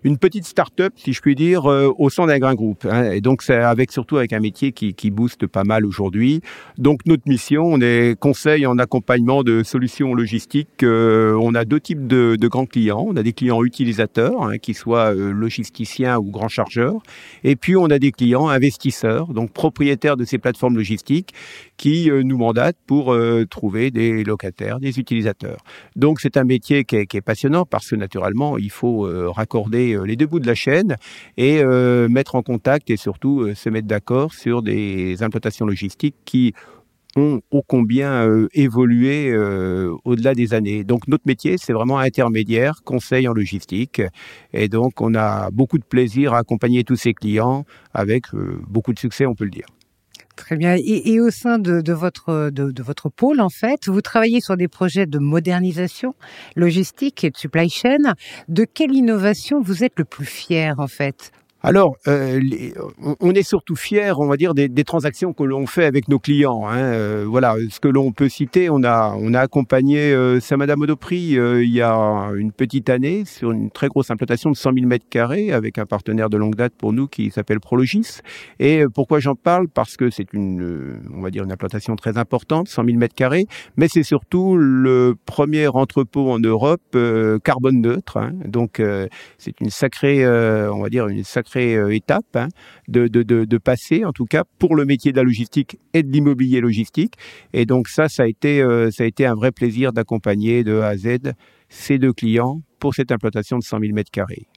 une 0.03 0.17
petite 0.17 0.45
start-up, 0.45 0.93
si 0.97 1.13
je 1.13 1.21
puis 1.21 1.35
dire, 1.35 1.65
au 1.65 2.09
sein 2.09 2.27
d'un 2.27 2.39
grand 2.39 2.53
groupe. 2.53 2.85
Hein. 2.89 3.11
Et 3.11 3.21
donc 3.21 3.41
c'est 3.41 3.55
avec 3.55 3.91
surtout 3.91 4.17
avec 4.17 4.33
un 4.33 4.39
métier 4.39 4.71
qui, 4.71 4.93
qui 4.93 5.11
booste 5.11 5.47
pas 5.47 5.63
mal 5.63 5.85
aujourd'hui. 5.85 6.41
Donc 6.77 7.01
notre 7.05 7.22
mission. 7.25 7.63
On 7.65 7.79
est 7.81 8.19
conseil 8.19 8.65
en 8.65 8.77
accompagnement 8.77 9.43
de 9.43 9.63
solutions 9.63 10.13
logistiques. 10.13 10.83
Euh, 10.83 11.37
on 11.41 11.55
a 11.55 11.65
deux 11.65 11.79
types 11.79 12.07
de, 12.07 12.37
grands 12.47 12.65
clients. 12.65 13.05
On 13.07 13.15
a 13.15 13.23
des 13.23 13.33
clients 13.33 13.63
utilisateurs, 13.63 14.43
hein, 14.43 14.57
qui 14.57 14.73
soient 14.73 15.13
euh, 15.15 15.31
logisticiens 15.31 16.17
ou 16.17 16.29
grands 16.31 16.49
chargeurs. 16.49 17.01
Et 17.43 17.55
puis 17.55 17.75
on 17.75 17.85
a 17.85 17.99
des 17.99 18.11
clients 18.11 18.47
investisseurs, 18.47 19.27
donc 19.27 19.51
propriétaires 19.51 20.17
de 20.17 20.25
ces 20.25 20.37
plateformes 20.37 20.75
logistiques, 20.75 21.33
qui 21.77 22.09
euh, 22.09 22.23
nous 22.23 22.37
mandatent 22.37 22.77
pour 22.87 23.15
trouver 23.49 23.91
des 23.91 24.23
locataires, 24.23 24.79
des 24.79 24.99
utilisateurs. 24.99 25.57
Donc 25.95 26.19
c'est 26.19 26.37
un 26.37 26.43
métier 26.43 26.83
qui 26.83 26.95
est, 26.97 27.21
passionnant 27.21 27.65
parce 27.65 27.89
que 27.89 27.95
naturellement 27.95 28.57
il 28.57 28.69
faut 28.71 29.07
raccorder 29.31 29.97
les 30.05 30.15
deux 30.15 30.25
bouts 30.25 30.39
de 30.39 30.47
la 30.47 30.55
chaîne 30.55 30.95
et 31.37 31.63
mettre 32.09 32.35
en 32.35 32.41
contact 32.41 32.89
et 32.89 32.97
surtout 32.97 33.53
se 33.55 33.69
mettre 33.69 33.87
d'accord 33.87 34.33
sur 34.33 34.61
des 34.61 35.21
implantations 35.23 35.65
logistiques 35.65 36.15
qui 36.25 36.53
ont 37.15 37.41
ô 37.51 37.61
combien 37.61 38.27
euh, 38.27 38.47
évolué 38.53 39.31
euh, 39.31 39.93
au-delà 40.03 40.33
des 40.33 40.53
années. 40.53 40.83
Donc 40.83 41.07
notre 41.07 41.23
métier, 41.25 41.57
c'est 41.57 41.73
vraiment 41.73 41.99
intermédiaire, 41.99 42.81
conseil 42.83 43.27
en 43.27 43.33
logistique. 43.33 44.01
Et 44.53 44.67
donc 44.67 45.01
on 45.01 45.15
a 45.15 45.49
beaucoup 45.51 45.77
de 45.77 45.83
plaisir 45.83 46.33
à 46.33 46.39
accompagner 46.39 46.83
tous 46.83 46.95
ces 46.95 47.13
clients 47.13 47.65
avec 47.93 48.33
euh, 48.33 48.59
beaucoup 48.67 48.93
de 48.93 48.99
succès, 48.99 49.25
on 49.25 49.35
peut 49.35 49.45
le 49.45 49.51
dire. 49.51 49.67
Très 50.35 50.57
bien. 50.57 50.75
Et, 50.75 51.19
au 51.19 51.29
sein 51.29 51.59
de, 51.59 51.93
votre 51.93 52.49
de, 52.49 52.81
votre 52.81 53.09
pôle, 53.09 53.39
en 53.39 53.49
fait, 53.49 53.87
vous 53.87 54.01
travaillez 54.01 54.41
sur 54.41 54.57
des 54.57 54.67
projets 54.67 55.05
de 55.05 55.19
modernisation 55.19 56.15
logistique 56.55 57.23
et 57.23 57.29
de 57.29 57.37
supply 57.37 57.69
chain. 57.69 58.15
De 58.47 58.65
quelle 58.65 58.93
innovation 58.93 59.61
vous 59.61 59.83
êtes 59.83 59.93
le 59.97 60.05
plus 60.05 60.25
fier, 60.25 60.79
en 60.79 60.87
fait? 60.87 61.31
Alors, 61.65 61.95
euh, 62.09 62.41
on 63.21 63.31
est 63.31 63.41
surtout 63.41 63.77
fiers, 63.77 64.11
on 64.17 64.27
va 64.27 64.35
dire, 64.35 64.53
des, 64.53 64.83
transactions 64.83 65.31
que 65.31 65.43
l'on 65.43 65.65
fait 65.65 65.85
avec 65.85 66.09
nos 66.09 66.19
clients. 66.19 66.67
Hein. 66.67 66.75
Euh, 66.77 67.25
voilà, 67.25 67.55
ce 67.69 67.79
que 67.79 67.87
l'on 67.87 68.11
peut 68.11 68.27
citer, 68.27 68.69
on 68.69 68.83
a, 68.83 69.15
on 69.17 69.33
a 69.33 69.39
accompagné 69.39 70.11
euh, 70.11 70.41
Samada 70.41 70.75
Modoprix 70.75 71.39
euh, 71.39 71.63
il 71.63 71.71
y 71.71 71.81
a 71.81 71.93
une 72.35 72.51
petite 72.51 72.89
année 72.89 73.23
sur 73.23 73.53
une 73.53 73.71
très 73.71 73.87
grosse 73.87 74.11
implantation 74.11 74.51
de 74.51 74.57
100 74.57 74.73
000 74.73 74.87
mètres 74.87 75.05
carrés 75.09 75.53
avec 75.53 75.77
un 75.77 75.85
partenaire 75.85 76.29
de 76.29 76.35
longue 76.35 76.55
date 76.55 76.73
pour 76.77 76.91
nous 76.91 77.07
qui 77.07 77.31
s'appelle 77.31 77.61
Prologis. 77.61 78.19
Et 78.59 78.83
pourquoi 78.93 79.19
j'en 79.19 79.35
parle? 79.35 79.69
Parce 79.69 79.95
que 79.95 80.09
c'est 80.09 80.33
une, 80.33 80.99
on 81.15 81.21
va 81.21 81.29
dire, 81.29 81.45
une 81.45 81.51
implantation 81.53 81.95
très 81.95 82.17
importante, 82.17 82.67
100 82.67 82.83
000 82.83 82.97
mètres 82.97 83.15
carrés, 83.15 83.45
mais 83.77 83.87
c'est 83.87 84.03
surtout 84.03 84.57
le 84.57 85.15
premier 85.25 85.67
entrepôt 85.69 86.29
en 86.29 86.39
Europe 86.39 86.81
carbone 87.45 87.79
neutre. 87.79 88.17
Hein. 88.17 88.33
Donc, 88.45 88.81
c'est 89.37 89.61
une 89.61 89.69
sacrée, 89.69 90.27
on 90.27 90.81
va 90.81 90.89
dire, 90.89 91.07
une 91.07 91.23
sacrée 91.23 91.52
euh, 91.59 91.93
étape 91.93 92.35
hein, 92.35 92.47
de, 92.87 93.57
passer, 93.57 94.05
en 94.05 94.11
tout 94.11 94.25
cas 94.25 94.43
pour 94.59 94.75
le 94.75 94.85
métier 94.85 95.11
de 95.11 95.17
la 95.17 95.23
logistique 95.23 95.77
et 95.93 96.03
de 96.03 96.11
l'immobilier 96.11 96.61
logistique. 96.61 97.13
Et 97.53 97.65
donc 97.65 97.87
ça, 97.87 98.09
ça 98.09 98.23
a 98.23 98.27
été, 98.27 98.61
euh, 98.61 98.91
ça 98.91 99.03
a 99.03 99.07
été 99.07 99.25
un 99.25 99.35
vrai 99.35 99.51
plaisir 99.51 99.93
d'accompagner 99.93 100.63
de 100.63 100.79
A 100.79 100.89
à 100.89 100.97
Z 100.97 101.33
ces 101.69 101.97
deux 101.97 102.13
clients 102.13 102.61
pour 102.79 102.93
cette 102.93 103.11
implantation 103.11 103.57
de 103.57 103.63
100 103.63 103.79
000 103.79 103.93
mètres 103.93 104.11
carrés. 104.11 104.47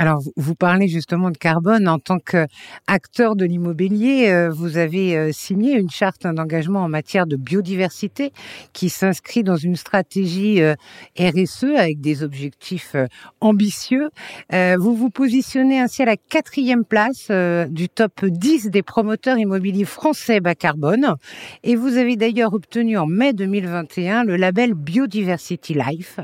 Alors, 0.00 0.22
vous 0.34 0.54
parlez 0.54 0.88
justement 0.88 1.30
de 1.30 1.36
carbone. 1.36 1.86
En 1.86 1.98
tant 1.98 2.18
qu'acteur 2.18 3.36
de 3.36 3.44
l'immobilier, 3.44 4.30
euh, 4.30 4.48
vous 4.48 4.78
avez 4.78 5.14
euh, 5.14 5.30
signé 5.30 5.74
une 5.74 5.90
charte 5.90 6.22
d'engagement 6.26 6.80
en 6.80 6.88
matière 6.88 7.26
de 7.26 7.36
biodiversité 7.36 8.32
qui 8.72 8.88
s'inscrit 8.88 9.42
dans 9.42 9.58
une 9.58 9.76
stratégie 9.76 10.62
euh, 10.62 10.74
RSE 11.18 11.76
avec 11.76 12.00
des 12.00 12.22
objectifs 12.22 12.96
ambitieux. 13.42 14.08
Vous 14.50 14.94
vous 14.94 15.10
positionnez 15.10 15.80
ainsi 15.80 16.02
à 16.02 16.06
la 16.06 16.16
quatrième 16.16 16.84
place 16.84 17.30
du 17.68 17.88
top 17.88 18.24
10 18.24 18.70
des 18.70 18.82
promoteurs 18.82 19.36
immobiliers 19.36 19.84
français 19.84 20.40
bas 20.40 20.54
carbone. 20.54 21.16
Et 21.62 21.76
vous 21.76 21.98
avez 21.98 22.16
d'ailleurs 22.16 22.54
obtenu 22.54 22.96
en 22.96 23.06
mai 23.06 23.32
2021 23.32 24.24
le 24.24 24.36
label 24.36 24.74
Biodiversity 24.74 25.74
Life 25.74 26.20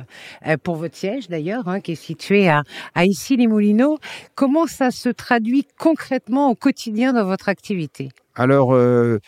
pour 0.63 0.77
votre 0.77 0.97
siège 0.97 1.29
d'ailleurs, 1.29 1.69
hein, 1.69 1.81
qui 1.81 1.93
est 1.93 1.95
situé 1.95 2.49
à, 2.49 2.63
à 2.95 3.05
Comment 4.35 4.67
ça 4.67 4.91
se 4.91 5.09
traduit 5.09 5.67
concrètement 5.79 6.51
au 6.51 6.55
quotidien 6.55 7.13
dans 7.13 7.25
votre 7.25 7.49
activité? 7.49 8.11
Alors, 8.35 8.75
euh, 8.75 9.19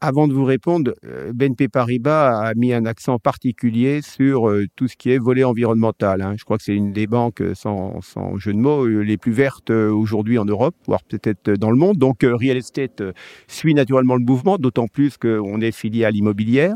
avant 0.00 0.28
de 0.28 0.34
vous 0.34 0.44
répondre, 0.44 0.94
euh, 1.04 1.32
BNP 1.32 1.68
Paribas 1.68 2.40
a 2.40 2.54
mis 2.54 2.72
un 2.72 2.84
accent 2.84 3.18
particulier 3.18 4.02
sur 4.02 4.48
euh, 4.48 4.66
tout 4.76 4.88
ce 4.88 4.96
qui 4.96 5.10
est 5.10 5.18
volet 5.18 5.44
environnemental. 5.44 6.20
Hein. 6.20 6.34
Je 6.36 6.44
crois 6.44 6.58
que 6.58 6.64
c'est 6.64 6.74
une 6.74 6.92
des 6.92 7.06
banques, 7.06 7.42
sans, 7.54 8.00
jeu 8.36 8.52
de 8.52 8.58
mots, 8.58 8.86
les 8.86 9.16
plus 9.16 9.32
vertes 9.32 9.70
aujourd'hui 9.70 10.38
en 10.38 10.44
Europe, 10.44 10.74
voire 10.86 11.02
peut-être 11.04 11.52
dans 11.52 11.70
le 11.70 11.76
monde. 11.76 11.96
Donc 11.96 12.22
Real 12.22 12.56
Estate 12.56 13.02
suit 13.46 13.74
naturellement 13.74 14.16
le 14.16 14.24
mouvement, 14.24 14.58
d'autant 14.58 14.88
plus 14.88 15.16
qu'on 15.16 15.60
est 15.60 15.72
filié 15.72 16.04
à 16.04 16.10
l'immobilière. 16.10 16.74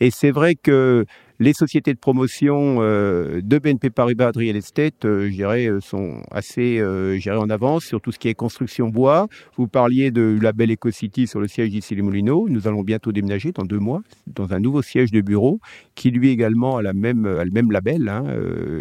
Et 0.00 0.10
c'est 0.10 0.30
vrai 0.30 0.54
que 0.54 1.04
les 1.40 1.54
sociétés 1.54 1.94
de 1.94 1.98
promotion 1.98 2.76
euh, 2.80 3.40
de 3.42 3.58
BNP 3.58 3.88
Paribas 3.88 4.32
Real 4.36 4.56
Estate, 4.56 5.06
euh, 5.06 5.24
je 5.30 5.34
dirais, 5.34 5.66
euh, 5.66 5.80
sont 5.80 6.22
assez 6.30 6.78
euh, 6.78 7.18
en 7.28 7.48
avance 7.48 7.84
sur 7.84 8.02
tout 8.02 8.12
ce 8.12 8.18
qui 8.18 8.28
est 8.28 8.34
construction 8.34 8.88
bois. 8.88 9.26
Vous 9.56 9.66
parliez 9.66 10.10
de 10.10 10.38
la 10.40 10.52
belle 10.52 10.70
EcoCity 10.70 11.26
sur 11.26 11.40
le 11.40 11.48
siège 11.48 11.70
d'ici 11.70 11.94
les 11.94 12.02
Moulineaux. 12.02 12.46
Nous 12.50 12.68
allons 12.68 12.82
bientôt 12.82 13.10
déménager 13.10 13.52
dans 13.52 13.64
deux 13.64 13.78
mois 13.78 14.02
dans 14.26 14.52
un 14.52 14.60
nouveau 14.60 14.82
siège 14.82 15.12
de 15.12 15.22
bureau 15.22 15.60
qui 15.94 16.10
lui 16.10 16.28
également 16.28 16.76
a, 16.76 16.82
la 16.82 16.92
même, 16.92 17.26
le 17.26 17.50
même 17.50 17.72
label, 17.72 18.08
hein, 18.08 18.24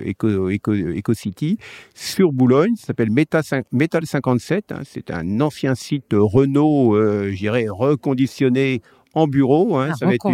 Eco, 0.05 0.49
Eco, 0.49 0.73
EcoCity, 0.73 1.57
sur 1.93 2.33
Boulogne. 2.33 2.75
Ça 2.75 2.87
s'appelle 2.87 3.11
Metal 3.11 4.05
57. 4.05 4.71
Hein. 4.73 4.81
C'est 4.83 5.11
un 5.11 5.39
ancien 5.39 5.75
site 5.75 6.11
Renault, 6.11 6.95
je 6.97 7.35
dirais, 7.35 7.67
reconditionné 7.69 8.81
en 9.13 9.27
bureau. 9.27 9.77
Hein, 9.77 9.93
ça 9.95 10.05
va 10.05 10.13
être, 10.13 10.29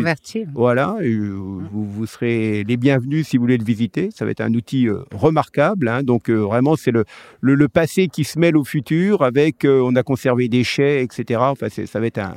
voilà, 0.54 0.98
vous, 1.02 1.86
vous, 1.86 2.06
serez 2.06 2.64
les 2.64 2.78
bienvenus 2.78 3.28
si 3.28 3.38
vous 3.38 3.44
voulez 3.44 3.58
le 3.58 3.64
visiter. 3.64 4.10
Ça 4.12 4.26
va 4.26 4.32
être 4.32 4.42
un 4.42 4.54
outil 4.54 4.88
euh, 4.88 5.04
remarquable. 5.14 5.88
Hein, 5.88 6.04
donc 6.04 6.30
euh, 6.30 6.36
vraiment, 6.36 6.76
c'est 6.76 6.92
le, 6.92 7.06
le, 7.42 7.68
passé 7.68 8.08
qui 8.08 8.24
se 8.24 8.40
mêle 8.40 8.58
au 8.58 8.64
futur 8.64 9.22
avec, 9.22 9.66
euh, 9.66 9.82
on 9.84 9.96
a 9.96 10.04
conservé 10.04 10.48
des 10.48 10.64
chais, 10.64 11.04
etc. 11.04 11.40
Enfin, 11.42 11.68
ça 11.70 12.00
va 12.00 12.08
être 12.08 12.20
un 12.20 12.34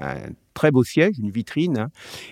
très 0.58 0.72
beau 0.72 0.82
siège, 0.82 1.14
une 1.20 1.30
vitrine. 1.30 1.78
Hein. 1.78 1.88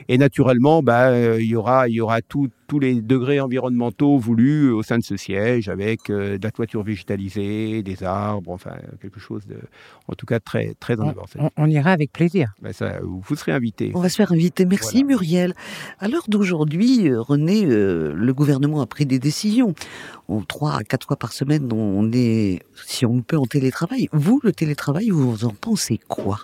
Et 0.08 0.18
naturellement, 0.18 0.82
bah, 0.82 1.10
euh, 1.10 1.40
il 1.40 1.46
y 1.46 1.54
aura, 1.54 1.88
il 1.88 1.94
y 1.94 2.00
aura 2.00 2.20
tous 2.22 2.50
les 2.80 3.00
degrés 3.00 3.38
environnementaux 3.38 4.18
voulus 4.18 4.72
au 4.72 4.82
sein 4.82 4.98
de 4.98 5.04
ce 5.04 5.16
siège, 5.16 5.68
avec 5.68 6.10
de 6.10 6.40
la 6.42 6.50
toiture 6.50 6.82
végétalisée, 6.82 7.84
des 7.84 8.02
arbres, 8.02 8.50
enfin 8.50 8.72
quelque 9.00 9.20
chose 9.20 9.46
de, 9.46 9.58
en 10.08 10.14
tout 10.14 10.26
cas 10.26 10.40
très 10.40 10.74
très 10.80 10.98
en 10.98 11.14
On, 11.56 11.66
ira 11.68 11.92
avec 11.92 12.10
plaisir. 12.10 12.52
Ben 12.60 12.72
ça, 12.72 12.98
vous 13.02 13.36
serez 13.36 13.52
invité. 13.52 13.92
On 13.94 14.00
va 14.00 14.08
se 14.08 14.16
faire 14.16 14.32
inviter. 14.32 14.66
Merci 14.66 15.04
Muriel. 15.04 15.54
À 16.00 16.08
l'heure 16.08 16.26
d'aujourd'hui, 16.26 17.14
René, 17.14 17.64
le 17.64 18.32
gouvernement 18.32 18.80
a 18.80 18.86
pris 18.86 19.06
des 19.06 19.20
décisions. 19.20 19.72
Trois 20.48 20.78
à 20.78 20.82
quatre 20.82 21.06
fois 21.06 21.16
par 21.16 21.32
semaine, 21.32 21.72
on 21.72 22.10
est, 22.12 22.64
si 22.84 23.06
on 23.06 23.22
peut, 23.22 23.38
en 23.38 23.46
télétravail. 23.46 24.08
Vous, 24.12 24.40
le 24.42 24.50
télétravail, 24.50 25.10
vous 25.10 25.44
en 25.44 25.54
pensez 25.54 26.00
quoi? 26.08 26.40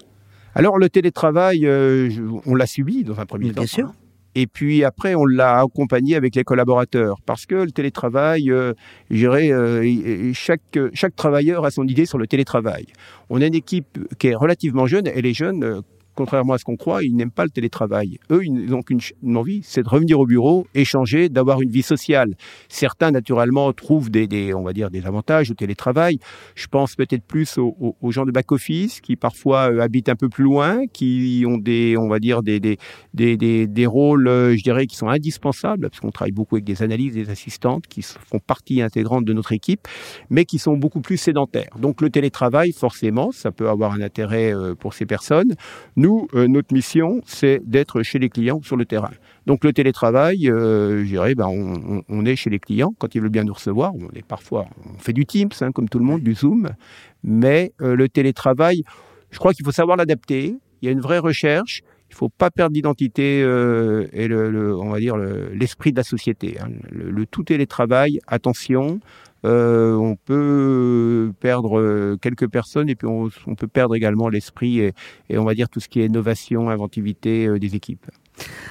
Alors 0.54 0.78
le 0.78 0.88
télétravail, 0.88 1.66
euh, 1.66 2.10
on 2.46 2.54
l'a 2.54 2.66
subi 2.66 3.04
dans 3.04 3.18
un 3.20 3.26
premier 3.26 3.52
temps. 3.52 3.62
Bien 3.62 3.66
sûr. 3.66 3.92
Et 4.34 4.46
puis 4.46 4.82
après, 4.82 5.14
on 5.14 5.26
l'a 5.26 5.60
accompagné 5.60 6.16
avec 6.16 6.34
les 6.34 6.44
collaborateurs. 6.44 7.20
Parce 7.26 7.44
que 7.44 7.54
le 7.54 7.70
télétravail, 7.70 8.50
euh, 8.50 8.72
euh 9.12 10.32
chaque, 10.32 10.78
chaque 10.94 11.14
travailleur 11.16 11.64
a 11.66 11.70
son 11.70 11.86
idée 11.86 12.06
sur 12.06 12.18
le 12.18 12.26
télétravail. 12.26 12.86
On 13.28 13.42
a 13.42 13.46
une 13.46 13.54
équipe 13.54 13.98
qui 14.18 14.28
est 14.28 14.34
relativement 14.34 14.86
jeune, 14.86 15.06
et 15.06 15.20
les 15.20 15.34
jeunes 15.34 15.64
euh, 15.64 15.80
contrairement 16.14 16.54
à 16.54 16.58
ce 16.58 16.64
qu'on 16.64 16.76
croit, 16.76 17.02
ils 17.02 17.14
n'aiment 17.14 17.30
pas 17.30 17.44
le 17.44 17.50
télétravail. 17.50 18.18
Eux, 18.30 18.44
ils 18.44 18.74
ont 18.74 18.82
qu'une 18.82 19.00
envie, 19.36 19.60
c'est 19.64 19.82
de 19.82 19.88
revenir 19.88 20.20
au 20.20 20.26
bureau, 20.26 20.66
échanger, 20.74 21.28
d'avoir 21.28 21.60
une 21.62 21.70
vie 21.70 21.82
sociale. 21.82 22.34
Certains, 22.68 23.10
naturellement, 23.10 23.72
trouvent 23.72 24.10
des, 24.10 24.54
on 24.54 24.62
va 24.62 24.72
dire, 24.72 24.90
des 24.90 25.06
avantages 25.06 25.50
au 25.50 25.54
télétravail. 25.54 26.18
Je 26.54 26.66
pense 26.66 26.94
peut-être 26.94 27.24
plus 27.24 27.58
aux, 27.58 28.10
gens 28.10 28.24
de 28.24 28.30
back-office 28.30 29.00
qui 29.00 29.16
parfois 29.16 29.72
euh, 29.72 29.80
habitent 29.80 30.08
un 30.08 30.16
peu 30.16 30.28
plus 30.28 30.44
loin, 30.44 30.86
qui 30.92 31.44
ont 31.46 31.58
des, 31.58 31.96
on 31.96 32.08
va 32.08 32.18
dire, 32.18 32.42
des, 32.42 32.60
des, 32.60 32.78
des, 33.14 33.36
des 33.66 33.86
rôles, 33.86 34.28
euh, 34.28 34.56
je 34.56 34.62
dirais, 34.62 34.86
qui 34.86 34.96
sont 34.96 35.08
indispensables, 35.08 35.88
parce 35.88 36.00
qu'on 36.00 36.10
travaille 36.10 36.32
beaucoup 36.32 36.56
avec 36.56 36.64
des 36.64 36.82
analyses, 36.82 37.14
des 37.14 37.30
assistantes 37.30 37.86
qui 37.86 38.02
font 38.02 38.38
partie 38.38 38.82
intégrante 38.82 39.24
de 39.24 39.32
notre 39.32 39.52
équipe, 39.52 39.88
mais 40.30 40.44
qui 40.44 40.58
sont 40.58 40.76
beaucoup 40.76 41.00
plus 41.00 41.16
sédentaires. 41.16 41.76
Donc 41.78 42.00
le 42.00 42.10
télétravail, 42.10 42.72
forcément, 42.72 43.32
ça 43.32 43.50
peut 43.50 43.68
avoir 43.68 43.92
un 43.92 44.00
intérêt 44.00 44.54
euh, 44.54 44.74
pour 44.74 44.94
ces 44.94 45.06
personnes. 45.06 45.54
Euh, 46.04 46.48
notre 46.48 46.72
mission, 46.72 47.20
c'est 47.26 47.60
d'être 47.64 48.02
chez 48.02 48.18
les 48.18 48.28
clients 48.28 48.60
sur 48.62 48.76
le 48.76 48.84
terrain. 48.84 49.10
Donc 49.46 49.64
le 49.64 49.72
télétravail, 49.72 50.48
euh, 50.48 51.02
je 51.04 51.08
dirais, 51.08 51.34
ben, 51.34 51.48
on, 51.48 52.24
est 52.24 52.36
chez 52.36 52.50
les 52.50 52.58
clients 52.58 52.94
quand 52.98 53.14
ils 53.14 53.20
veulent 53.20 53.30
bien 53.30 53.44
nous 53.44 53.54
recevoir. 53.54 53.92
On 53.94 54.08
est 54.14 54.24
parfois, 54.26 54.66
on 54.94 54.98
fait 54.98 55.12
du 55.12 55.26
Teams, 55.26 55.50
hein, 55.60 55.72
comme 55.72 55.88
tout 55.88 55.98
le 55.98 56.04
monde, 56.04 56.22
du 56.22 56.34
Zoom, 56.34 56.70
mais 57.22 57.72
euh, 57.80 57.96
le 57.96 58.08
télétravail, 58.08 58.82
je 59.30 59.38
crois 59.38 59.52
qu'il 59.52 59.64
faut 59.64 59.72
savoir 59.72 59.96
l'adapter. 59.96 60.54
Il 60.80 60.86
y 60.86 60.88
a 60.88 60.92
une 60.92 61.00
vraie 61.00 61.18
recherche. 61.18 61.82
Il 62.12 62.14
faut 62.14 62.28
pas 62.28 62.50
perdre 62.50 62.74
l'identité 62.74 63.38
et 63.40 64.28
le, 64.28 64.76
on 64.76 64.90
va 64.90 65.00
dire 65.00 65.16
l'esprit 65.16 65.92
de 65.92 65.96
la 65.96 66.04
société. 66.04 66.58
Hein. 66.60 66.68
Le, 66.90 67.24
tout 67.24 67.42
télétravail, 67.42 68.20
attention, 68.26 69.00
euh, 69.44 69.94
on 69.94 70.14
peut 70.16 71.32
perdre 71.40 71.78
euh, 71.78 72.16
quelques 72.20 72.48
personnes 72.48 72.88
et 72.88 72.94
puis 72.94 73.08
on, 73.08 73.28
peut 73.56 73.66
perdre 73.66 73.96
également 73.96 74.28
l'esprit 74.28 74.78
et, 74.80 74.92
on 75.32 75.44
va 75.44 75.54
dire 75.54 75.68
tout 75.68 75.80
ce 75.80 75.88
qui 75.88 76.00
est 76.00 76.06
innovation, 76.06 76.70
inventivité 76.70 77.46
euh, 77.46 77.58
des 77.58 77.74
équipes. 77.74 78.06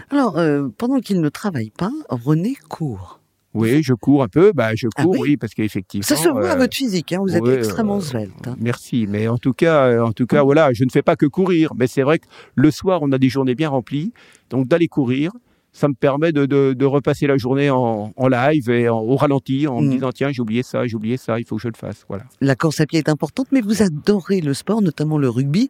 Alors, 0.10 0.39
pendant 0.77 1.00
qu'il 1.00 1.21
ne 1.21 1.29
travaille 1.29 1.69
pas, 1.69 1.91
René 2.10 2.55
court. 2.67 3.21
Oui, 3.53 3.84
je 3.84 3.93
cours 3.93 4.24
un 4.24 4.27
peu. 4.27 4.51
Bah, 4.53 4.75
je 4.75 4.88
ah 4.96 5.03
cours, 5.03 5.20
oui, 5.20 5.38
parce 5.38 5.53
qu'effectivement. 5.53 6.05
Ça 6.05 6.15
se 6.15 6.29
voit 6.29 6.50
à 6.50 6.55
votre 6.55 6.75
physique. 6.75 7.12
Hein, 7.13 7.20
vous 7.22 7.36
êtes 7.36 7.46
extrêmement 7.48 8.00
svelte. 8.00 8.48
Hein. 8.48 8.55
Merci, 8.60 9.08
mais 9.10 9.27
en 9.27 9.38
tout 9.38 9.53
cas, 9.53 10.03
en 10.03 10.13
tout 10.13 10.25
cas, 10.25 10.43
voilà, 10.43 10.74
je 10.74 10.84
ne 10.84 10.89
fais 10.89 11.01
pas 11.01 11.15
que 11.15 11.25
courir. 11.25 11.74
Mais 11.75 11.88
c'est 11.88 12.03
vrai 12.03 12.20
que 12.20 12.25
le 12.55 12.72
soir, 12.72 13.00
on 13.01 13.12
a 13.12 13.17
des 13.17 13.29
journées 13.29 13.55
bien 13.55 13.70
remplies, 13.70 14.13
donc 14.50 14.67
d'aller 14.67 14.88
courir, 14.88 15.31
ça 15.74 15.88
me 15.88 15.93
permet 15.93 16.31
de, 16.31 16.46
de, 16.46 16.86
repasser 16.86 17.27
la 17.27 17.38
journée 17.38 17.70
en, 17.70 18.12
en 18.15 18.27
live 18.27 18.70
et 18.70 18.89
au 18.89 19.15
ralenti 19.15 19.67
en 19.67 19.81
me 19.81 19.88
mm. 19.88 19.91
disant 19.91 20.12
tiens 20.12 20.31
j'ai 20.31 20.41
oublié 20.41 20.63
ça, 20.63 20.86
j'ai 20.86 20.96
oublié 20.96 21.17
ça, 21.17 21.39
il 21.39 21.46
faut 21.46 21.55
que 21.55 21.62
je 21.62 21.70
le 21.70 21.77
fasse. 21.77 22.03
Voilà. 22.10 22.25
La 22.41 22.55
course 22.55 22.81
à 22.81 22.86
pied 22.86 23.00
est 23.00 23.10
importante, 23.10 23.48
mais 23.51 23.62
vous 23.62 23.81
adorez 23.81 24.41
le 24.41 24.53
sport, 24.53 24.81
notamment 24.81 25.17
le 25.17 25.29
rugby, 25.29 25.70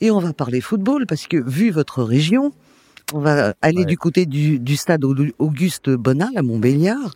et 0.00 0.10
on 0.10 0.20
va 0.20 0.32
parler 0.32 0.60
football 0.60 1.06
parce 1.06 1.26
que 1.26 1.36
vu 1.36 1.70
votre 1.70 2.02
région, 2.02 2.52
on 3.12 3.20
va 3.20 3.54
aller 3.62 3.84
du 3.84 3.96
côté 3.96 4.26
du, 4.26 4.58
du 4.58 4.76
stade 4.76 5.04
Auguste 5.38 5.90
Bonnat 5.90 6.30
à 6.36 6.42
Montbéliard. 6.42 7.14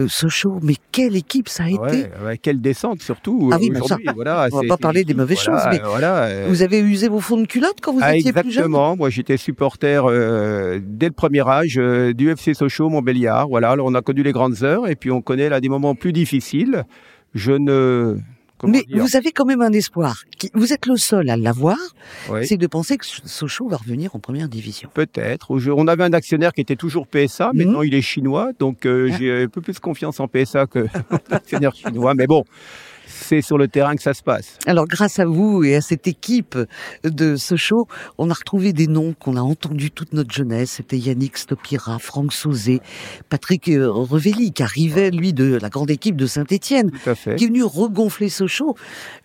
Euh, 0.00 0.08
Sochaux, 0.08 0.58
mais 0.60 0.74
quelle 0.90 1.14
équipe 1.14 1.48
ça 1.48 1.64
a 1.64 1.68
été 1.68 2.08
Quelle 2.42 2.60
descente 2.60 3.00
surtout 3.00 3.50
ah 3.52 3.58
oui, 3.60 3.70
aujourd'hui. 3.80 4.08
Voilà, 4.12 4.48
on 4.52 4.62
va 4.62 4.68
pas 4.68 4.76
parler 4.76 5.04
des 5.04 5.14
mauvaises 5.14 5.38
choses, 5.38 5.60
mais 5.70 5.80
euh, 5.84 6.46
vous 6.48 6.62
avez 6.62 6.80
usé 6.80 7.06
vos 7.06 7.20
fonds 7.20 7.40
de 7.40 7.46
culotte 7.46 7.76
quand 7.80 7.92
vous 7.92 8.00
ah, 8.02 8.16
étiez 8.16 8.32
plus 8.32 8.50
jeune 8.50 8.64
Exactement, 8.64 8.96
moi 8.96 9.08
j'étais 9.10 9.36
supporter 9.36 10.04
euh, 10.04 10.80
dès 10.82 11.06
le 11.06 11.12
premier 11.12 11.48
âge 11.48 11.76
du 11.76 12.28
FC 12.28 12.54
Sochaux, 12.54 12.88
Montbéliard. 12.88 13.46
Voilà, 13.46 13.70
alors 13.70 13.86
on 13.86 13.94
a 13.94 14.02
connu 14.02 14.24
les 14.24 14.32
grandes 14.32 14.64
heures 14.64 14.88
et 14.88 14.96
puis 14.96 15.12
on 15.12 15.22
connaît 15.22 15.48
là 15.48 15.60
des 15.60 15.68
moments 15.68 15.94
plus 15.94 16.12
difficiles. 16.12 16.82
Je 17.34 17.52
ne 17.52 18.16
mais 18.66 18.84
vous 18.90 19.16
avez 19.16 19.32
quand 19.32 19.44
même 19.44 19.62
un 19.62 19.72
espoir. 19.72 20.24
Vous 20.54 20.72
êtes 20.72 20.86
le 20.86 20.96
seul 20.96 21.30
à 21.30 21.36
l'avoir. 21.36 21.78
C'est 22.42 22.56
de 22.56 22.66
penser 22.66 22.96
que 22.96 23.04
Sochaux 23.06 23.68
va 23.68 23.76
revenir 23.76 24.14
en 24.14 24.18
première 24.18 24.48
division. 24.48 24.90
Peut-être. 24.92 25.50
On 25.50 25.86
avait 25.88 26.04
un 26.04 26.12
actionnaire 26.12 26.52
qui 26.52 26.60
était 26.60 26.76
toujours 26.76 27.06
PSA. 27.06 27.50
Mhm. 27.52 27.58
Maintenant, 27.58 27.82
il 27.82 27.94
est 27.94 28.02
chinois. 28.02 28.50
Donc, 28.58 28.86
euh, 28.86 29.10
ah. 29.12 29.16
j'ai 29.18 29.42
un 29.44 29.48
peu 29.48 29.60
plus 29.60 29.78
confiance 29.78 30.20
en 30.20 30.28
PSA 30.28 30.66
que 30.66 30.86
l'actionnaire 31.30 31.74
chinois. 31.74 32.14
Mais 32.14 32.26
bon, 32.26 32.44
c'est 33.06 33.42
sur 33.42 33.58
le 33.58 33.68
terrain 33.68 33.94
que 33.96 34.02
ça 34.02 34.14
se 34.14 34.22
passe. 34.22 34.58
Alors 34.66 34.86
grâce 34.86 35.18
à 35.18 35.26
vous 35.26 35.64
et 35.64 35.76
à 35.76 35.80
cette 35.80 36.06
équipe 36.06 36.58
de 37.04 37.36
Sochaux, 37.36 37.86
on 38.18 38.30
a 38.30 38.34
retrouvé 38.34 38.72
des 38.72 38.86
noms 38.86 39.14
qu'on 39.18 39.36
a 39.36 39.40
entendus 39.40 39.90
toute 39.90 40.12
notre 40.12 40.32
jeunesse. 40.32 40.72
C'était 40.72 40.98
Yannick 40.98 41.36
Stopira, 41.36 41.98
Franck 41.98 42.32
Sauzé, 42.32 42.80
Patrick 43.28 43.68
euh, 43.68 43.90
Revelli, 43.90 44.52
qui 44.52 44.62
arrivait, 44.62 45.10
lui, 45.10 45.32
de 45.32 45.58
la 45.60 45.68
grande 45.68 45.90
équipe 45.90 46.16
de 46.16 46.26
Saint-Etienne, 46.26 46.90
qui 46.90 47.44
est 47.44 47.46
venu 47.46 47.62
regonfler 47.62 48.28
Sochaux. 48.28 48.76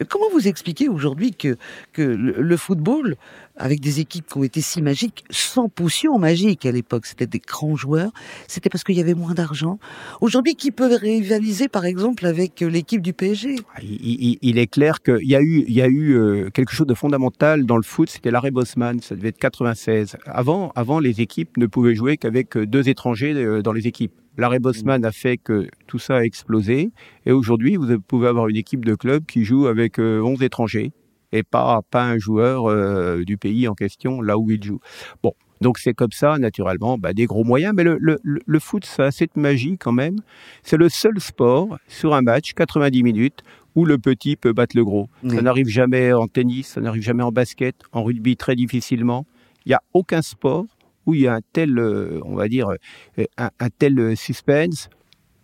Comment 0.10 0.30
vous 0.32 0.48
expliquez 0.48 0.90
aujourd'hui 0.90 1.34
que, 1.34 1.58
que 1.94 2.02
le 2.02 2.58
football 2.58 3.16
avec 3.60 3.80
des 3.82 4.00
équipes 4.00 4.26
qui 4.26 4.38
ont 4.38 4.44
été 4.44 4.62
si 4.62 4.82
magiques, 4.82 5.26
sans 5.30 5.70
potion 5.70 6.18
magique 6.18 6.66
à 6.66 6.72
l'époque. 6.72 7.06
C'était 7.06 7.28
des 7.28 7.40
grands 7.40 7.76
joueurs. 7.76 8.12
C'était 8.48 8.70
parce 8.70 8.84
qu'il 8.84 8.96
y 8.96 9.02
avait 9.02 9.14
moins 9.14 9.34
d'argent. 9.34 9.80
Aujourd'hui, 10.22 10.56
qui 10.56 10.72
peut 10.72 10.96
rivaliser, 10.96 11.68
par 11.68 11.86
exemple, 11.86 12.26
avec 12.26 12.62
l'équipe 12.62 13.02
du 13.02 13.14
PSG 13.14 13.58
ah, 13.76 13.80
il, 13.82 14.58
est 14.58 14.68
clair 14.68 15.02
qu'il 15.02 15.28
y 15.28 15.36
a 15.36 15.42
eu, 15.42 16.16
euh, 16.16 16.50
quelque 16.50 16.72
chose 16.72 16.88
de 16.88 16.94
fondamental 16.94 17.66
dans 17.66 17.78
le 17.78 17.84
foot. 17.84 18.10
C'était 18.10 18.32
l'arrêt 18.32 18.52
Bosman. 18.52 19.00
Ça 19.02 19.16
devait 19.16 19.30
être 19.30 19.38
96. 19.38 20.18
Avant, 20.26 20.72
avant, 20.76 21.00
les 21.00 21.22
équipes 21.22 21.58
ne 21.58 21.66
pouvaient 21.66 21.96
jouer 21.96 22.18
qu'avec 22.18 22.58
deux 22.58 22.90
étrangers 22.90 23.34
euh, 23.34 23.62
dans 23.62 23.74
les 23.74 23.88
équipes. 23.88 24.14
L'arrêt 24.38 24.60
Bosman 24.60 25.04
a 25.04 25.12
fait 25.12 25.38
que 25.38 25.68
tout 25.88 26.00
ça 26.00 26.18
a 26.18 26.24
explosé. 26.24 26.92
Et 27.26 27.34
aujourd'hui, 27.34 27.76
vous 27.76 28.00
pouvez 28.00 28.28
avoir 28.28 28.48
une 28.48 28.56
équipe 28.56 28.86
de 28.86 28.96
club 28.96 29.26
qui 29.26 29.44
joue 29.44 29.68
avec 29.68 30.00
11 30.00 30.04
euh, 30.42 30.46
étrangers 30.46 30.94
et 31.32 31.44
pas, 31.44 31.82
pas 31.90 32.04
un 32.04 32.18
joueur 32.18 32.70
euh, 32.70 33.24
du 33.24 33.38
pays 33.38 33.68
en 33.68 33.74
question 33.74 34.22
là 34.22 34.38
où 34.38 34.50
il 34.52 34.64
joue. 34.64 34.80
Bon, 35.24 35.34
donc 35.62 35.78
c'est 35.78 35.94
comme 35.94 36.12
ça, 36.12 36.38
naturellement, 36.38 36.98
bah, 36.98 37.14
des 37.14 37.26
gros 37.26 37.44
moyens. 37.44 37.74
Mais 37.76 37.84
le, 37.84 37.98
le, 38.00 38.20
le 38.24 38.60
foot, 38.60 38.86
ça 38.86 39.06
a 39.06 39.12
cette 39.12 39.36
magie 39.36 39.78
quand 39.78 39.92
même. 39.92 40.18
C'est 40.64 40.78
le 40.78 40.90
seul 40.90 41.20
sport 41.20 41.78
sur 41.88 42.14
un 42.14 42.22
match, 42.22 42.54
90 42.54 43.04
minutes, 43.04 43.42
où 43.76 43.86
le 43.86 43.98
petit 43.98 44.36
peut 44.36 44.54
battre 44.54 44.76
le 44.76 44.86
gros. 44.86 45.10
Ça 45.28 45.42
n'arrive 45.42 45.68
jamais 45.68 46.14
en 46.14 46.28
tennis, 46.28 46.68
ça 46.68 46.82
n'arrive 46.82 47.04
jamais 47.04 47.24
en 47.24 47.32
basket, 47.32 47.76
en 47.92 48.04
rugby 48.04 48.36
très 48.38 48.56
difficilement. 48.56 49.26
Il 49.66 49.70
n'y 49.70 49.76
a 49.76 49.82
aucun 49.94 50.22
sport 50.22 50.66
où 51.06 51.14
il 51.14 51.22
y 51.22 51.28
a 51.28 51.34
un 51.36 51.42
tel, 51.54 51.78
euh, 51.78 52.20
on 52.24 52.36
va 52.36 52.48
dire, 52.48 52.70
euh, 52.70 53.26
un, 53.38 53.50
un 53.60 53.70
tel 53.70 54.16
suspense. 54.16 54.90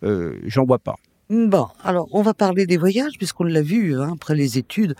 Euh, 0.02 0.38
J'en 0.44 0.64
vois 0.64 0.78
pas. 0.78 0.96
Bon, 1.28 1.66
alors 1.82 2.08
on 2.12 2.22
va 2.22 2.34
parler 2.34 2.66
des 2.66 2.76
voyages 2.76 3.14
puisqu'on 3.18 3.44
l'a 3.44 3.62
vu 3.62 3.98
hein, 3.98 4.12
après 4.14 4.36
les 4.36 4.58
études. 4.58 4.94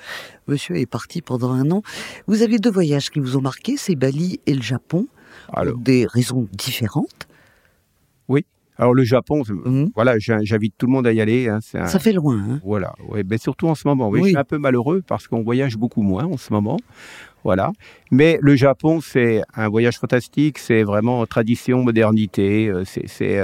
Monsieur 0.48 0.76
est 0.76 0.86
parti 0.86 1.22
pendant 1.22 1.52
un 1.52 1.70
an. 1.70 1.82
Vous 2.26 2.42
avez 2.42 2.58
deux 2.58 2.70
voyages 2.70 3.10
qui 3.10 3.20
vous 3.20 3.36
ont 3.36 3.40
marqué, 3.40 3.76
c'est 3.76 3.94
Bali 3.94 4.40
et 4.46 4.54
le 4.54 4.62
Japon, 4.62 5.06
pour 5.52 5.78
des 5.78 6.04
raisons 6.06 6.48
différentes. 6.52 7.28
Oui. 8.28 8.44
Alors 8.76 8.92
le 8.92 9.04
Japon, 9.04 9.42
mmh. 9.48 9.86
voilà, 9.94 10.16
j'invite 10.18 10.74
tout 10.76 10.86
le 10.86 10.92
monde 10.92 11.06
à 11.06 11.12
y 11.12 11.20
aller. 11.20 11.48
Hein, 11.48 11.60
Ça 11.60 11.98
fait 12.00 12.12
loin. 12.12 12.38
Hein. 12.38 12.60
Voilà, 12.64 12.94
mais 13.28 13.38
surtout 13.38 13.68
en 13.68 13.76
ce 13.76 13.86
moment. 13.86 14.08
Oui, 14.08 14.20
je 14.22 14.28
suis 14.30 14.36
un 14.36 14.44
peu 14.44 14.58
malheureux 14.58 15.02
parce 15.06 15.28
qu'on 15.28 15.42
voyage 15.42 15.76
beaucoup 15.76 16.02
moins 16.02 16.24
en 16.24 16.36
ce 16.36 16.52
moment. 16.52 16.76
Voilà. 17.44 17.70
Mais 18.10 18.38
le 18.42 18.56
Japon, 18.56 19.00
c'est 19.00 19.42
un 19.54 19.68
voyage 19.68 19.98
fantastique. 19.98 20.58
C'est 20.58 20.82
vraiment 20.82 21.24
tradition, 21.26 21.84
modernité. 21.84 22.66
Euh, 22.66 22.82
c'est 22.84 23.06
c'est 23.06 23.38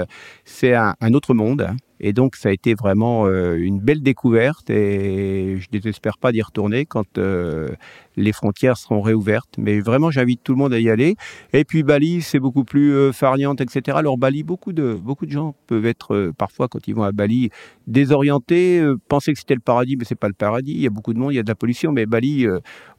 euh, 0.75 0.81
un, 0.81 0.95
un, 1.01 1.15
autre 1.15 1.35
monde. 1.35 1.69
Et 2.03 2.13
donc, 2.13 2.35
ça 2.35 2.49
a 2.49 2.53
été 2.53 2.75
vraiment 2.75 3.27
euh, 3.27 3.55
une 3.55 3.79
belle 3.79 4.03
découverte 4.03 4.69
et 4.71 5.57
je 5.57 5.67
ne 5.73 5.79
désespère 5.79 6.19
pas 6.19 6.33
d'y 6.33 6.43
retourner 6.43 6.85
quand 6.85 7.17
euh, 7.17 7.69
les 8.17 8.33
frontières 8.33 8.77
seront 8.77 9.01
réouvertes. 9.01 9.55
Mais 9.57 9.79
vraiment, 9.79 10.11
j'invite 10.11 10.41
tout 10.43 10.53
le 10.53 10.59
monde 10.59 10.75
à 10.75 10.81
y 10.81 10.91
aller. 10.91 11.15
Et 11.53 11.65
puis, 11.65 11.85
Bali, 11.85 12.21
c'est 12.21 12.41
beaucoup 12.41 12.65
plus 12.65 12.93
euh, 12.93 13.13
farniente, 13.13 13.61
etc. 13.61 13.97
Alors, 13.97 14.19
Bali, 14.19 14.43
beaucoup 14.43 14.73
de, 14.73 14.95
beaucoup 14.95 15.27
de 15.27 15.31
gens 15.31 15.55
peuvent 15.69 15.87
être, 15.87 16.33
parfois, 16.37 16.67
quand 16.67 16.89
ils 16.89 16.95
vont 16.95 17.05
à 17.05 17.13
Bali, 17.13 17.51
désorientés, 17.87 18.85
penser 19.09 19.33
que 19.33 19.39
c'était 19.39 19.55
le 19.55 19.61
paradis, 19.61 19.97
mais 19.97 20.05
c'est 20.05 20.17
pas 20.17 20.29
le 20.29 20.35
paradis. 20.35 20.73
Il 20.73 20.81
y 20.81 20.87
a 20.89 20.91
beaucoup 20.91 21.15
de 21.15 21.21
monde, 21.21 21.33
il 21.33 21.37
y 21.37 21.39
a 21.41 21.45
de 21.45 21.49
la 21.49 21.55
pollution, 21.55 21.93
mais 21.93 22.07
Bali, 22.07 22.47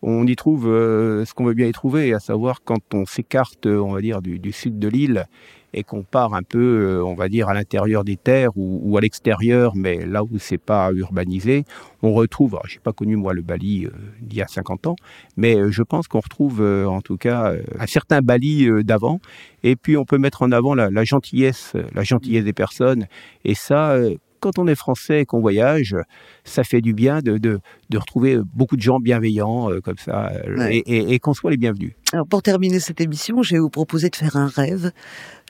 on 0.02 0.26
y 0.26 0.36
trouve 0.38 0.64
ce 0.64 1.34
qu'on 1.34 1.44
veut 1.44 1.54
bien 1.54 1.68
y 1.68 1.74
trouver, 1.74 2.14
à 2.14 2.20
savoir 2.20 2.64
quand 2.64 2.94
on 2.94 3.06
s'écarte, 3.06 3.66
on 3.66 3.94
va 3.94 4.02
dire, 4.02 4.22
du 4.22 4.52
sud 4.54 4.80
de 4.80 4.88
l'île 4.88 5.28
et 5.74 5.84
qu'on 5.84 6.04
part 6.04 6.34
un 6.34 6.44
peu, 6.44 6.60
euh, 7.00 7.04
on 7.04 7.16
va 7.16 7.30
dire, 7.30 7.50
à 7.50 7.54
l'intérieur 7.54 8.04
des 8.04 8.18
terres 8.18 8.52
ou, 8.56 8.98
à 8.98 9.02
l'extérieur, 9.02 9.74
mais 9.76 10.06
là 10.06 10.24
où 10.24 10.30
c'est 10.38 10.58
pas 10.58 10.92
urbanisé, 10.92 11.66
on 12.02 12.14
retrouve, 12.14 12.60
je 12.66 12.76
n'ai 12.76 12.80
pas 12.80 12.94
connu 12.94 13.16
moi 13.16 13.34
le 13.34 13.42
Bali 13.42 13.86
euh, 13.86 13.90
d'il 14.22 14.40
y 14.40 14.42
a 14.42 14.48
50 14.48 14.88
ans, 14.88 14.96
mais 15.36 15.56
euh, 15.56 15.72
je 15.72 15.82
pense 15.82 16.08
qu'on 16.08 16.20
retrouve 16.20 16.62
en 16.62 17.02
tout 17.02 17.18
cas 17.18 17.54
un 17.80 17.88
certain 17.88 18.22
Bali 18.22 18.68
d'avant, 18.84 19.20
et 19.64 19.76
puis 19.76 19.98
on 19.98 20.06
peut 20.06 20.18
mettre 20.18 20.44
en 20.44 20.52
avant 20.52 20.76
la, 20.76 20.90
la 20.90 21.04
gentillesse, 21.04 21.74
la 21.94 22.04
gentillesse 22.04 22.44
des 22.44 22.54
personnes, 22.54 23.08
et 23.44 23.56
ça, 23.56 23.98
quand 24.40 24.60
on 24.60 24.68
est 24.68 24.76
français 24.76 25.22
et 25.22 25.26
qu'on 25.26 25.40
voyage, 25.40 25.96
ça 26.44 26.64
fait 26.64 26.82
du 26.82 26.94
bien 26.94 27.22
de, 27.22 27.38
de, 27.38 27.60
de 27.90 27.98
retrouver 27.98 28.38
beaucoup 28.54 28.76
de 28.76 28.82
gens 28.82 29.00
bienveillants 29.00 29.70
comme 29.84 29.98
ça 29.98 30.32
et, 30.70 31.14
et 31.14 31.20
qu'on 31.20 31.34
soit 31.34 31.52
les 31.52 31.58
bienvenus. 31.58 31.94
Alors 32.12 32.28
pour 32.28 32.44
terminer 32.44 32.80
cette 32.80 33.02
émission, 33.02 33.42
je 33.42 33.56
vais 33.56 33.60
vous 33.60 33.70
proposer 33.70 34.10
de 34.10 34.16
faire 34.16 34.36
un 34.36 34.48
rêve 34.48 34.92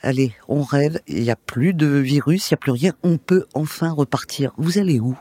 allez, 0.03 0.33
on 0.47 0.61
rêve, 0.61 0.99
il 1.07 1.23
n'y 1.23 1.31
a 1.31 1.35
plus 1.35 1.73
de 1.73 1.87
virus, 1.87 2.51
il 2.51 2.53
n'y 2.53 2.55
a 2.55 2.57
plus 2.57 2.71
rien, 2.71 2.93
on 3.01 3.17
peut 3.17 3.45
enfin 3.55 3.91
repartir. 3.91 4.51
Vous 4.57 4.77
allez 4.77 4.99
où? 4.99 5.17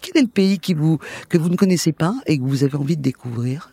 Quel 0.00 0.16
est 0.16 0.22
le 0.22 0.28
pays 0.28 0.58
que 0.58 0.72
vous 0.74 1.48
ne 1.48 1.56
connaissez 1.56 1.92
pas 1.92 2.14
et 2.26 2.38
que 2.38 2.42
vous 2.42 2.64
avez 2.64 2.76
envie 2.76 2.96
de 2.96 3.02
découvrir? 3.02 3.72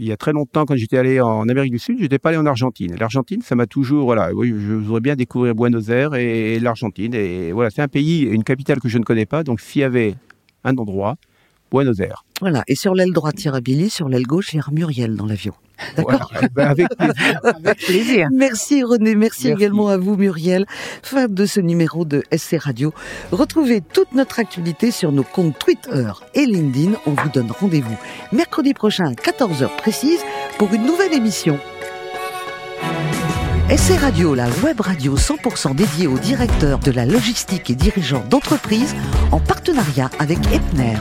Il 0.00 0.06
y 0.06 0.12
a 0.12 0.16
très 0.16 0.32
longtemps, 0.32 0.64
quand 0.64 0.76
j'étais 0.76 0.96
allé 0.96 1.20
en 1.20 1.48
Amérique 1.48 1.72
du 1.72 1.78
Sud, 1.80 1.96
je 1.98 2.02
n'étais 2.02 2.20
pas 2.20 2.28
allé 2.28 2.38
en 2.38 2.46
Argentine. 2.46 2.94
L'Argentine, 2.94 3.42
ça 3.42 3.56
m'a 3.56 3.66
toujours, 3.66 4.04
voilà, 4.04 4.32
oui, 4.32 4.50
je 4.56 4.74
voudrais 4.74 5.00
bien 5.00 5.16
découvrir 5.16 5.56
Buenos 5.56 5.88
Aires 5.88 6.14
et 6.14 6.60
l'Argentine. 6.60 7.14
Et 7.14 7.50
voilà, 7.50 7.70
c'est 7.70 7.82
un 7.82 7.88
pays, 7.88 8.22
une 8.22 8.44
capitale 8.44 8.78
que 8.78 8.88
je 8.88 8.98
ne 8.98 9.02
connais 9.02 9.26
pas. 9.26 9.42
Donc, 9.42 9.60
s'il 9.60 9.80
y 9.80 9.84
avait 9.84 10.14
un 10.62 10.76
endroit, 10.76 11.16
Buenos 11.70 12.00
Aires. 12.00 12.24
Voilà. 12.40 12.62
Et 12.66 12.74
sur 12.74 12.94
l'aile 12.94 13.12
droite, 13.12 13.36
il 13.38 13.46
y 13.46 13.48
aura 13.48 13.60
Billy, 13.60 13.90
sur 13.90 14.08
l'aile 14.08 14.26
gauche, 14.26 14.52
il 14.52 14.56
y 14.56 14.60
aura 14.60 14.70
Muriel 14.72 15.16
dans 15.16 15.26
l'avion. 15.26 15.54
D'accord 15.96 16.32
ben, 16.54 16.68
avec, 16.68 16.88
plaisir. 17.86 18.28
Merci 18.32 18.82
René, 18.82 19.14
merci, 19.14 19.48
également 19.48 19.88
à 19.88 19.96
vous 19.96 20.16
Muriel. 20.16 20.66
Fin 21.02 21.28
de 21.28 21.46
ce 21.46 21.60
numéro 21.60 22.04
de 22.04 22.22
SC 22.36 22.56
Radio. 22.58 22.92
Retrouvez 23.30 23.80
toute 23.80 24.12
notre 24.12 24.38
actualité 24.40 24.90
sur 24.90 25.12
nos 25.12 25.22
comptes 25.22 25.58
Twitter 25.58 26.10
et 26.34 26.46
LinkedIn. 26.46 26.92
On 27.06 27.12
vous 27.12 27.28
donne 27.28 27.50
rendez-vous 27.50 27.96
mercredi 28.32 28.74
prochain 28.74 29.06
à 29.06 29.12
14h 29.12 29.76
précise 29.76 30.20
pour 30.58 30.72
une 30.72 30.84
nouvelle 30.84 31.12
émission. 31.12 31.58
SC 33.70 33.98
Radio, 34.00 34.34
la 34.34 34.48
web 34.64 34.80
radio 34.80 35.14
100% 35.14 35.74
dédiée 35.74 36.06
aux 36.06 36.18
directeurs 36.18 36.78
de 36.78 36.90
la 36.90 37.04
logistique 37.04 37.68
et 37.68 37.74
dirigeants 37.74 38.24
d'entreprise 38.30 38.94
en 39.30 39.40
partenariat 39.40 40.10
avec 40.18 40.38
Epner. 40.52 40.96